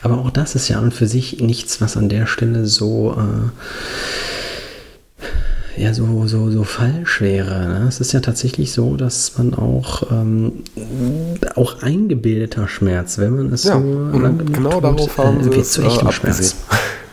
[0.03, 3.17] Aber auch das ist ja an und für sich nichts, was an der Stelle so,
[3.17, 3.51] äh,
[5.83, 7.69] ja, so, so, so falsch wäre.
[7.69, 7.87] Ne?
[7.89, 10.63] Es ist ja tatsächlich so, dass man auch, ähm,
[11.55, 15.55] auch eingebildeter Schmerz, wenn man es Ja, so und lange genau tut, darauf haben äh,
[15.55, 16.35] wird zu äh, echtem abgesehen.
[16.35, 16.57] Schmerz.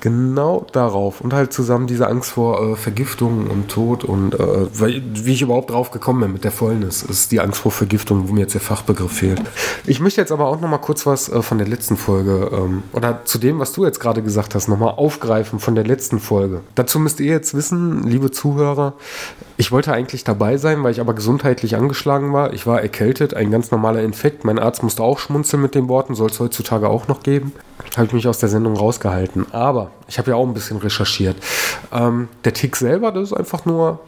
[0.00, 1.20] Genau darauf.
[1.20, 5.70] Und halt zusammen diese Angst vor äh, Vergiftung und Tod und äh, wie ich überhaupt
[5.70, 7.02] drauf gekommen bin mit der Fäulnis.
[7.02, 9.42] Ist die Angst vor Vergiftung, wo mir jetzt der Fachbegriff fehlt.
[9.86, 12.82] Ich möchte jetzt aber auch noch mal kurz was äh, von der letzten Folge ähm,
[12.92, 16.20] oder zu dem, was du jetzt gerade gesagt hast, noch mal aufgreifen von der letzten
[16.20, 16.60] Folge.
[16.74, 18.94] Dazu müsst ihr jetzt wissen, liebe Zuhörer,
[19.56, 22.52] ich wollte eigentlich dabei sein, weil ich aber gesundheitlich angeschlagen war.
[22.52, 24.44] Ich war erkältet, ein ganz normaler Infekt.
[24.44, 27.52] Mein Arzt musste auch schmunzeln mit den Worten, soll es heutzutage auch noch geben.
[27.96, 29.46] Habe ich mich aus der Sendung rausgehalten.
[29.52, 31.36] Aber ich habe ja auch ein bisschen recherchiert.
[31.92, 34.00] Ähm, der Tick selber, das ist einfach nur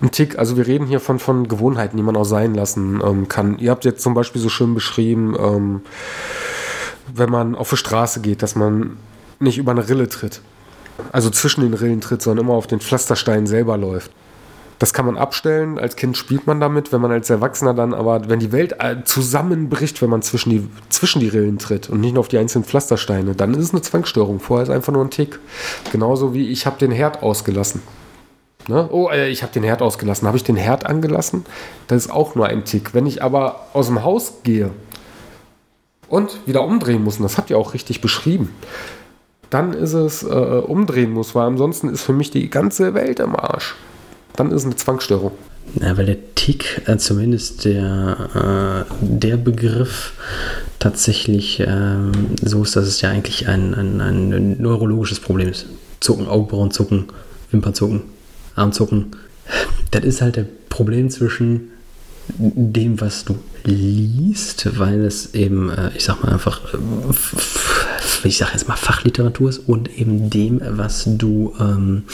[0.00, 0.38] ein Tick.
[0.38, 3.58] Also wir reden hier von, von Gewohnheiten, die man auch sein lassen ähm, kann.
[3.58, 5.82] Ihr habt jetzt zum Beispiel so schön beschrieben, ähm,
[7.14, 8.96] wenn man auf die Straße geht, dass man
[9.38, 10.40] nicht über eine Rille tritt.
[11.12, 14.10] Also zwischen den Rillen tritt, sondern immer auf den Pflasterstein selber läuft.
[14.78, 15.78] Das kann man abstellen.
[15.78, 19.04] Als Kind spielt man damit, wenn man als Erwachsener dann, aber wenn die Welt äh,
[19.04, 22.64] zusammenbricht, wenn man zwischen die, zwischen die Rillen tritt und nicht nur auf die einzelnen
[22.64, 24.40] Pflastersteine, dann ist es eine Zwangsstörung.
[24.40, 25.38] Vorher ist einfach nur ein Tick.
[25.92, 27.80] Genauso wie ich habe den Herd ausgelassen.
[28.68, 28.88] Ne?
[28.90, 30.26] Oh, äh, ich habe den Herd ausgelassen.
[30.26, 31.46] Habe ich den Herd angelassen?
[31.86, 32.92] Das ist auch nur ein Tick.
[32.94, 34.70] Wenn ich aber aus dem Haus gehe
[36.08, 38.54] und wieder umdrehen muss, und das habt ihr auch richtig beschrieben,
[39.48, 43.36] dann ist es äh, umdrehen muss, weil ansonsten ist für mich die ganze Welt im
[43.36, 43.76] Arsch.
[44.36, 45.32] Dann ist es eine Zwangsstörung.
[45.80, 50.12] Ja, weil der Tick, äh, zumindest der, äh, der Begriff
[50.78, 55.66] tatsächlich ähm, so ist, dass es ja eigentlich ein, ein, ein neurologisches Problem ist.
[56.00, 57.06] Zucken, Augenbrauen zucken,
[57.50, 58.02] Wimpernzucken,
[58.54, 59.16] Armzucken.
[59.90, 61.70] Das ist halt der Problem zwischen
[62.38, 68.52] dem, was du liest, weil es eben, äh, ich sag mal einfach, äh, ich sag
[68.52, 72.04] jetzt mal Fachliteratur ist und eben dem, was du, ähm,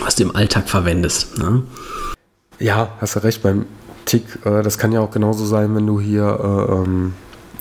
[0.00, 1.38] was du im Alltag verwendest.
[1.38, 1.62] Ne?
[2.58, 3.66] Ja, hast du recht beim
[4.04, 4.24] Tick.
[4.44, 7.14] Äh, das kann ja auch genauso sein, wenn du hier, äh, ähm,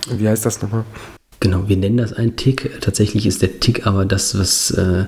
[0.10, 0.86] wie heißt das nochmal?
[1.40, 2.80] Genau, wir nennen das ein Tick.
[2.82, 5.06] Tatsächlich ist der Tick aber das, was äh,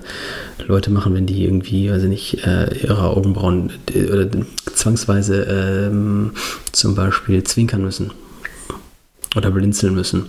[0.66, 4.30] Leute machen, wenn die irgendwie, weiß ich nicht, äh, ihre Augenbrauen äh, oder
[4.74, 6.32] zwangsweise ähm,
[6.72, 8.12] zum Beispiel zwinkern müssen
[9.36, 10.26] oder blinzeln müssen.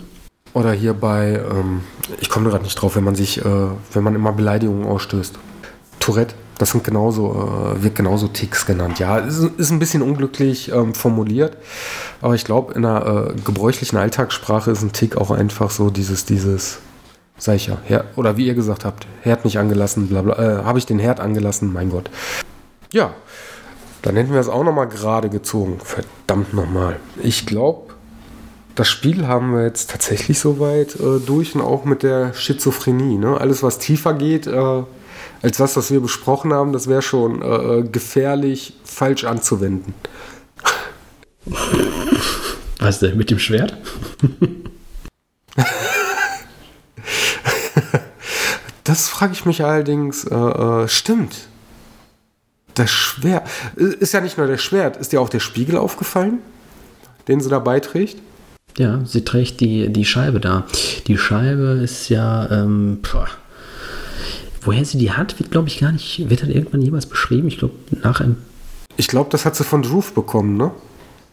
[0.52, 1.80] Oder hier bei, ähm,
[2.20, 5.38] ich komme gerade nicht drauf, wenn man sich, äh, wenn man immer Beleidigungen ausstößt.
[6.00, 8.98] Tourette, das sind genauso, äh, wird genauso Ticks genannt.
[8.98, 11.56] Ja, ist, ist ein bisschen unglücklich ähm, formuliert,
[12.20, 16.24] aber ich glaube, in einer äh, gebräuchlichen Alltagssprache ist ein Tick auch einfach so dieses,
[16.24, 16.78] dieses,
[17.38, 20.64] sag ich ja, Her oder wie ihr gesagt habt, Herd nicht angelassen, bla bla, äh,
[20.64, 22.10] habe ich den Herd angelassen, mein Gott.
[22.92, 23.12] Ja,
[24.02, 25.78] dann hätten wir es auch nochmal gerade gezogen.
[25.82, 26.96] Verdammt nochmal.
[27.22, 27.94] Ich glaube,
[28.74, 33.16] das Spiel haben wir jetzt tatsächlich soweit äh, durch und auch mit der Schizophrenie.
[33.16, 33.40] Ne?
[33.40, 34.82] Alles, was tiefer geht, äh,
[35.44, 39.92] als das, was wir besprochen haben, das wäre schon äh, gefährlich falsch anzuwenden.
[42.78, 43.76] Was denn mit dem Schwert?
[48.84, 51.48] Das frage ich mich allerdings, äh, äh, stimmt.
[52.74, 53.46] Das Schwert.
[53.76, 56.38] Ist ja nicht nur der Schwert, ist dir auch der Spiegel aufgefallen,
[57.28, 58.18] den sie dabei trägt?
[58.76, 60.64] Ja, sie trägt die, die Scheibe da.
[61.06, 63.00] Die Scheibe ist ja, ähm.
[64.64, 67.48] Woher sie die hat, wird glaube ich gar nicht, wird dann irgendwann jemals beschrieben.
[67.48, 68.36] Ich glaube, nach einem
[68.96, 70.70] Ich glaube, das hat sie von Droove bekommen, ne?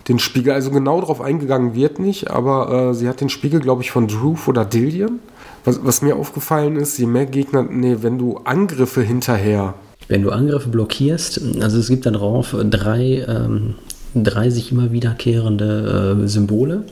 [0.08, 3.82] den Spiegel, also genau darauf eingegangen wird nicht, aber äh, sie hat den Spiegel, glaube
[3.82, 5.20] ich, von Druth oder Dillian.
[5.64, 9.76] Was, was, mir aufgefallen ist, je mehr Gegner, nee, wenn du Angriffe hinterher.
[10.08, 13.76] Wenn du Angriffe blockierst, also es gibt da drauf drei, ähm,
[14.16, 16.86] drei sich immer wiederkehrende äh, Symbole.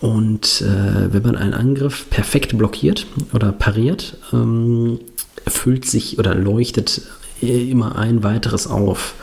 [0.00, 4.98] Und äh, wenn man einen Angriff perfekt blockiert oder pariert, ähm,
[5.46, 7.02] füllt sich oder leuchtet
[7.40, 9.14] immer ein weiteres auf.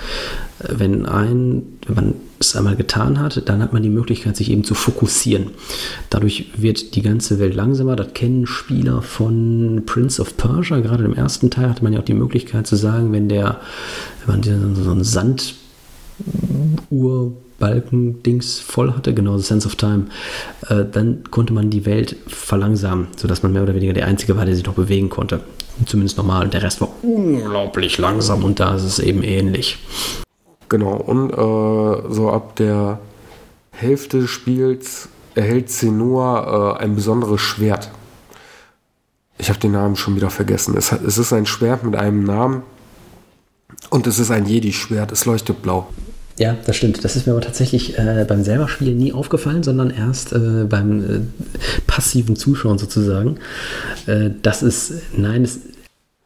[0.59, 4.63] Wenn, ein, wenn man es einmal getan hat, dann hat man die Möglichkeit, sich eben
[4.63, 5.51] zu fokussieren.
[6.09, 7.95] Dadurch wird die ganze Welt langsamer.
[7.95, 10.79] Das kennen Spieler von Prince of Persia.
[10.79, 13.59] Gerade im ersten Teil hatte man ja auch die Möglichkeit zu sagen, wenn der,
[14.25, 15.03] wenn man so einen
[17.61, 20.05] Sanduhrbalken-Dings voll hatte, genau, The Sense of Time,
[20.67, 24.45] äh, dann konnte man die Welt verlangsamen, sodass man mehr oder weniger der Einzige war,
[24.45, 25.41] der sich noch bewegen konnte.
[25.85, 26.45] Zumindest normal.
[26.45, 29.79] Und der Rest war unglaublich langsam und da ist es eben ähnlich.
[30.69, 32.99] Genau, und äh, so ab der
[33.71, 37.89] Hälfte des Spiels erhält Senua äh, ein besonderes Schwert.
[39.37, 40.75] Ich habe den Namen schon wieder vergessen.
[40.77, 42.61] Es, es ist ein Schwert mit einem Namen
[43.89, 45.11] und es ist ein Jedi-Schwert.
[45.11, 45.87] Es leuchtet blau.
[46.41, 47.03] Ja, das stimmt.
[47.03, 51.03] Das ist mir aber tatsächlich äh, beim selber Spielen nie aufgefallen, sondern erst äh, beim
[51.03, 51.19] äh,
[51.85, 53.37] passiven Zuschauen sozusagen.
[54.07, 55.59] Äh, das ist, nein, es.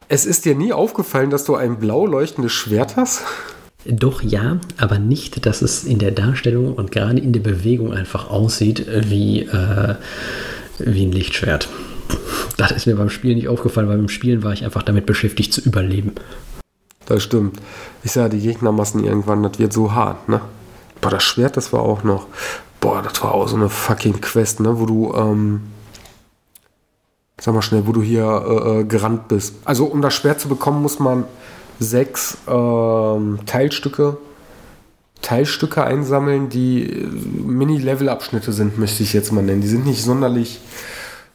[0.08, 3.24] Es ist dir nie aufgefallen, dass du ein blau leuchtendes Schwert hast?
[3.84, 8.30] Doch ja, aber nicht, dass es in der Darstellung und gerade in der Bewegung einfach
[8.30, 9.96] aussieht wie, äh,
[10.78, 11.68] wie ein Lichtschwert.
[12.56, 15.52] Das ist mir beim Spielen nicht aufgefallen, weil beim Spielen war ich einfach damit beschäftigt
[15.52, 16.12] zu überleben.
[17.06, 17.60] Das stimmt.
[18.02, 20.40] Ich sah die Gegnermassen irgendwann, das wird so hart, ne?
[21.00, 22.26] Boah, das Schwert, das war auch noch.
[22.80, 24.78] Boah, das war auch so eine fucking Quest, ne?
[24.78, 25.62] Wo du, ähm,
[27.40, 29.54] sag mal schnell, wo du hier äh, äh gerannt bist.
[29.64, 31.24] Also, um das Schwert zu bekommen, muss man
[31.78, 34.16] sechs ähm, Teilstücke,
[35.22, 39.60] Teilstücke einsammeln, die äh, Mini-Level-Abschnitte sind, möchte ich jetzt mal nennen.
[39.60, 40.60] Die sind nicht sonderlich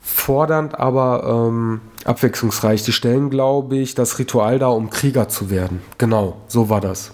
[0.01, 2.83] fordernd, aber ähm, abwechslungsreich.
[2.83, 5.81] Die stellen, glaube ich, das Ritual da, um Krieger zu werden.
[5.97, 7.11] Genau, so war das.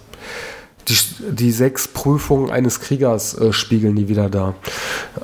[0.87, 0.95] Die,
[1.31, 4.53] die sechs Prüfungen eines Kriegers äh, spiegeln die wieder da.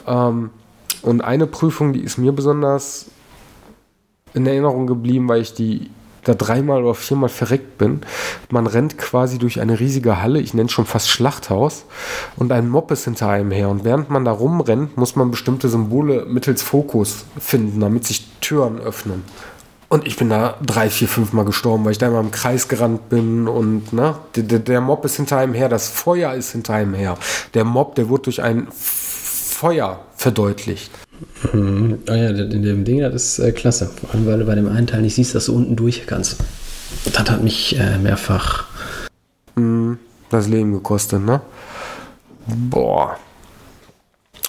[0.08, 0.50] Ähm,
[1.02, 3.06] und eine Prüfung, die ist mir besonders
[4.34, 5.90] in Erinnerung geblieben, weil ich die
[6.24, 8.02] da dreimal oder viermal verreckt bin.
[8.50, 11.86] Man rennt quasi durch eine riesige Halle, ich nenne es schon fast Schlachthaus,
[12.38, 13.70] und ein Mob ist hinter einem her.
[13.70, 18.80] Und während man da rumrennt, muss man bestimmte Symbole mittels Fokus finden, damit sich Türen
[18.80, 19.24] öffnen.
[19.90, 22.68] Und ich bin da drei, vier, fünf Mal gestorben, weil ich da immer im Kreis
[22.68, 26.74] gerannt bin und ne, der, der Mob ist hinter einem her, das Feuer ist hinter
[26.74, 27.16] einem her.
[27.54, 30.92] Der Mob, der wurde durch ein Feuer verdeutlicht.
[31.54, 32.00] Mhm.
[32.10, 33.92] Oh ja, in dem Ding, das ist äh, klasse.
[34.02, 36.38] Vor allem, weil du bei dem einen Teil nicht siehst, dass du unten durch kannst.
[37.06, 38.66] Das hat mich äh, mehrfach
[39.56, 40.00] mhm.
[40.32, 41.42] das Leben gekostet, ne?
[42.48, 43.18] Boah.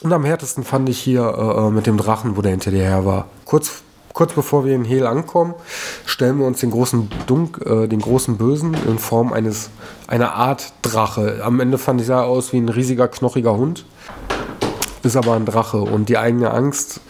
[0.05, 2.85] Und am härtesten fand ich hier äh, äh, mit dem Drachen, wo der hinter dir
[2.85, 3.27] her war.
[3.47, 3.83] Kurz,
[4.13, 5.55] kurz bevor wir in Hel ankommen,
[6.05, 9.71] stellen wir uns den großen Dunk, äh, den großen Bösen in Form eines
[10.07, 11.41] einer Art Drache.
[11.43, 13.87] Am Ende fand ich sah aus wie ein riesiger knochiger Hund
[15.03, 17.01] ist aber ein Drache und die eigene Angst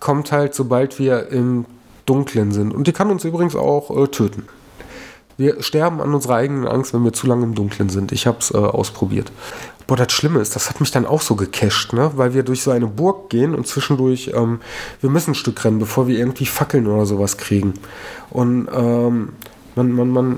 [0.00, 1.64] kommt halt, sobald wir im
[2.06, 2.72] Dunklen sind.
[2.72, 4.46] Und die kann uns übrigens auch äh, töten.
[5.36, 8.12] Wir sterben an unserer eigenen Angst, wenn wir zu lange im Dunkeln sind.
[8.12, 9.32] Ich habe es äh, ausprobiert.
[9.86, 12.10] Boah, das Schlimme ist, das hat mich dann auch so gecasht, ne?
[12.16, 14.60] Weil wir durch so eine Burg gehen und zwischendurch, ähm,
[15.00, 17.74] wir müssen ein Stück rennen, bevor wir irgendwie Fackeln oder sowas kriegen.
[18.30, 19.30] Und ähm,
[19.76, 20.36] man, man, man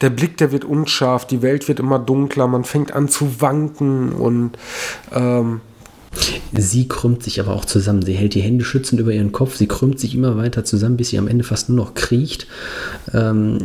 [0.00, 4.12] der Blick, der wird unscharf, die Welt wird immer dunkler, man fängt an zu wanken
[4.12, 4.52] und
[5.12, 5.60] ähm,
[6.52, 8.02] Sie krümmt sich aber auch zusammen.
[8.02, 9.54] Sie hält die Hände schützend über ihren Kopf.
[9.56, 12.48] Sie krümmt sich immer weiter zusammen, bis sie am Ende fast nur noch kriecht.
[13.14, 13.58] Ähm,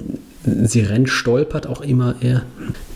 [0.43, 2.43] sie rennt, stolpert auch immer eher.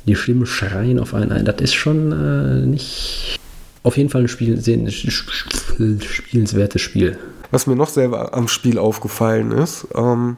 [0.06, 1.46] Die Stimmen schreien auf einen ein.
[1.46, 3.38] Das ist schon äh, nicht.
[3.84, 7.18] Auf jeden Fall ein Spiel, ein spielenswertes Spiel.
[7.52, 10.38] Was mir noch selber am Spiel aufgefallen ist, ähm,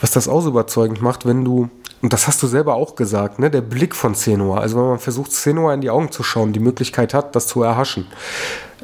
[0.00, 3.38] was das auch so überzeugend macht, wenn du und das hast du selber auch gesagt,
[3.38, 3.50] ne?
[3.50, 4.60] der Blick von Senua.
[4.60, 7.62] Also wenn man versucht, Senua in die Augen zu schauen, die Möglichkeit hat, das zu
[7.62, 8.06] erhaschen.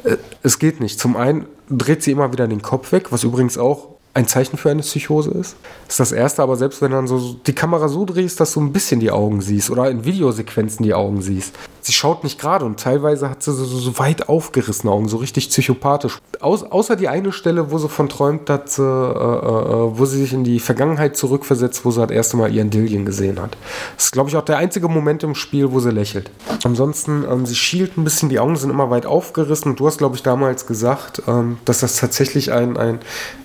[0.03, 0.99] Äh, es geht nicht.
[0.99, 4.71] Zum einen dreht sie immer wieder den Kopf weg, was übrigens auch ein Zeichen für
[4.71, 5.57] eine Psychose ist.
[5.87, 8.61] Das ist das Erste, aber selbst wenn dann so die Kamera so drehst, dass du
[8.61, 11.53] ein bisschen die Augen siehst oder in Videosequenzen die Augen siehst.
[11.85, 15.49] Sie schaut nicht gerade und teilweise hat sie so, so, weit aufgerissene Augen, so richtig
[15.49, 16.17] psychopathisch.
[16.39, 20.17] Aus, außer die eine Stelle, wo sie von träumt, dass, äh, äh, äh, wo sie
[20.17, 23.55] sich in die Vergangenheit zurückversetzt, wo sie das erste Mal ihren Dillian gesehen hat.
[23.97, 26.31] Das ist, glaube ich, auch der einzige Moment im Spiel, wo sie lächelt.
[26.63, 29.75] Ansonsten, ähm, sie schielt ein bisschen, die Augen sind immer weit aufgerissen.
[29.75, 32.97] Du hast, glaube ich, damals gesagt, ähm, dass das tatsächlich ein, ein,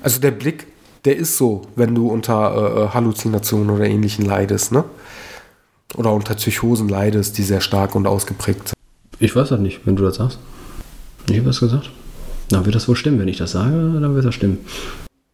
[0.02, 0.66] also der Blick
[1.04, 4.84] der ist so, wenn du unter äh, äh, Halluzinationen oder ähnlichen leidest, ne?
[5.96, 8.74] Oder unter Psychosen leidest, die sehr stark und ausgeprägt sind.
[9.18, 10.38] Ich weiß das nicht, wenn du das sagst.
[11.28, 11.90] Ich habe was gesagt.
[12.48, 13.18] Dann wird das wohl stimmen.
[13.18, 14.58] Wenn ich das sage, dann wird das stimmen.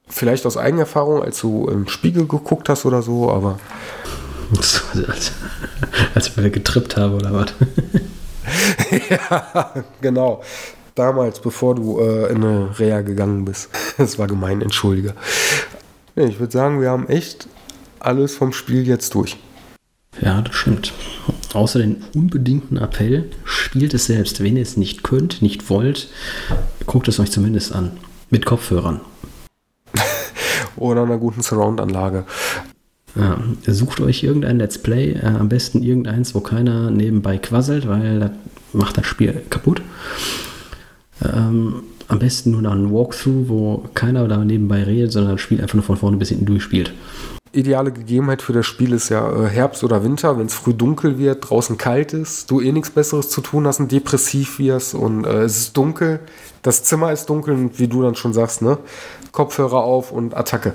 [0.08, 3.58] Vielleicht aus Eigenerfahrung, als du im Spiegel geguckt hast oder so, aber.
[4.56, 4.82] Als,
[6.14, 7.52] als ich mal getrippt habe oder was.
[9.10, 10.42] ja, genau.
[10.94, 13.68] Damals, bevor du äh, in eine Reha gegangen bist.
[13.98, 15.14] Das war gemein, entschuldige.
[16.14, 17.48] Ich würde sagen, wir haben echt
[17.98, 19.36] alles vom Spiel jetzt durch.
[20.20, 20.92] Ja, das stimmt.
[21.52, 24.42] Außer den unbedingten Appell, spielt es selbst.
[24.42, 26.08] Wenn ihr es nicht könnt, nicht wollt,
[26.86, 27.92] guckt es euch zumindest an.
[28.30, 29.00] Mit Kopfhörern.
[30.76, 32.24] Oder einer guten Surround-Anlage.
[33.14, 38.20] Ja, sucht euch irgendein Let's Play, äh, am besten irgendeins, wo keiner nebenbei quasselt, weil
[38.20, 38.30] das
[38.74, 39.80] macht das Spiel kaputt.
[41.24, 45.74] Ähm, am besten nur einen Walkthrough, wo keiner da nebenbei redet, sondern das Spiel einfach
[45.74, 46.92] nur von vorne bis hinten durchspielt.
[47.52, 51.18] Ideale Gegebenheit für das Spiel ist ja äh, Herbst oder Winter, wenn es früh dunkel
[51.18, 55.24] wird, draußen kalt ist, du eh nichts Besseres zu tun hast und depressiv wirst und
[55.24, 56.20] äh, es ist dunkel,
[56.62, 58.78] das Zimmer ist dunkel und wie du dann schon sagst, ne?
[59.32, 60.74] Kopfhörer auf und Attacke.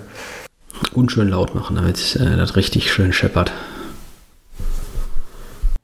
[0.93, 3.51] Unschön laut machen, damit äh, das richtig schön scheppert.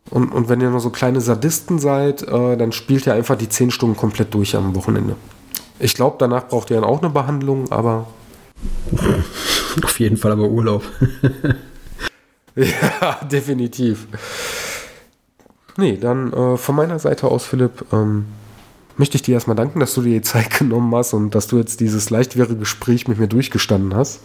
[0.10, 3.50] Und, und wenn ihr nur so kleine Sadisten seid, äh, dann spielt ihr einfach die
[3.50, 5.16] 10 Stunden komplett durch am Wochenende.
[5.80, 8.08] Ich glaube, danach braucht ihr dann auch eine Behandlung, aber.
[9.84, 10.84] Auf jeden Fall aber Urlaub.
[12.56, 14.08] ja, definitiv.
[15.78, 18.26] Nee, dann äh, von meiner Seite aus, Philipp, ähm,
[18.98, 21.58] möchte ich dir erstmal danken, dass du dir die Zeit genommen hast und dass du
[21.58, 24.22] jetzt dieses leichtwere Gespräch mit mir durchgestanden hast.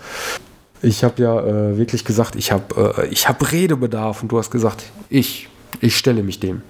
[0.80, 4.84] Ich habe ja äh, wirklich gesagt, ich habe äh, hab Redebedarf und du hast gesagt,
[5.11, 5.48] ich,
[5.80, 6.62] ich stelle mich dem.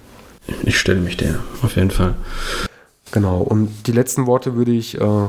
[0.63, 2.15] Ich stelle mich dem, auf jeden Fall.
[3.11, 5.27] Genau, und die letzten Worte würde ich äh,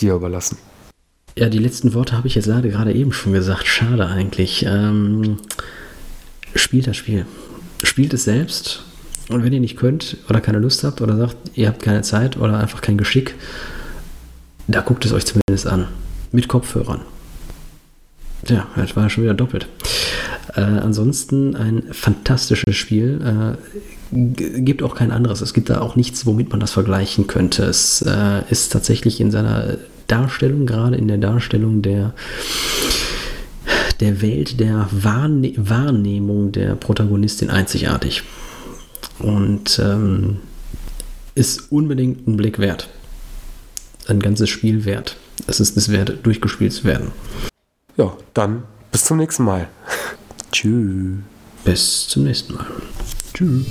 [0.00, 0.58] dir überlassen.
[1.36, 3.66] Ja, die letzten Worte habe ich jetzt leider gerade eben schon gesagt.
[3.66, 4.64] Schade eigentlich.
[4.68, 5.38] Ähm,
[6.54, 7.26] spielt das Spiel.
[7.82, 8.84] Spielt es selbst.
[9.28, 12.36] Und wenn ihr nicht könnt oder keine Lust habt oder sagt, ihr habt keine Zeit
[12.36, 13.34] oder einfach kein Geschick,
[14.68, 15.88] da guckt es euch zumindest an.
[16.32, 17.00] Mit Kopfhörern.
[18.48, 19.68] Ja, das war ja schon wieder doppelt.
[20.54, 23.56] Äh, ansonsten ein fantastisches Spiel.
[24.12, 25.40] Äh, gibt auch kein anderes.
[25.40, 27.64] Es gibt da auch nichts, womit man das vergleichen könnte.
[27.64, 29.78] Es äh, ist tatsächlich in seiner
[30.12, 32.12] Darstellung, gerade in der Darstellung der,
[34.00, 38.22] der Welt, der Wahrne Wahrnehmung der Protagonistin einzigartig.
[39.18, 40.40] Und ähm,
[41.34, 42.88] ist unbedingt ein Blick wert.
[44.06, 45.16] Ein ganzes Spiel wert.
[45.46, 47.12] Es ist es wert, durchgespielt zu werden.
[47.96, 49.68] Ja, dann bis zum nächsten Mal.
[50.52, 51.18] Tschüss.
[51.64, 52.66] Bis zum nächsten Mal.
[53.32, 53.64] Tschüss.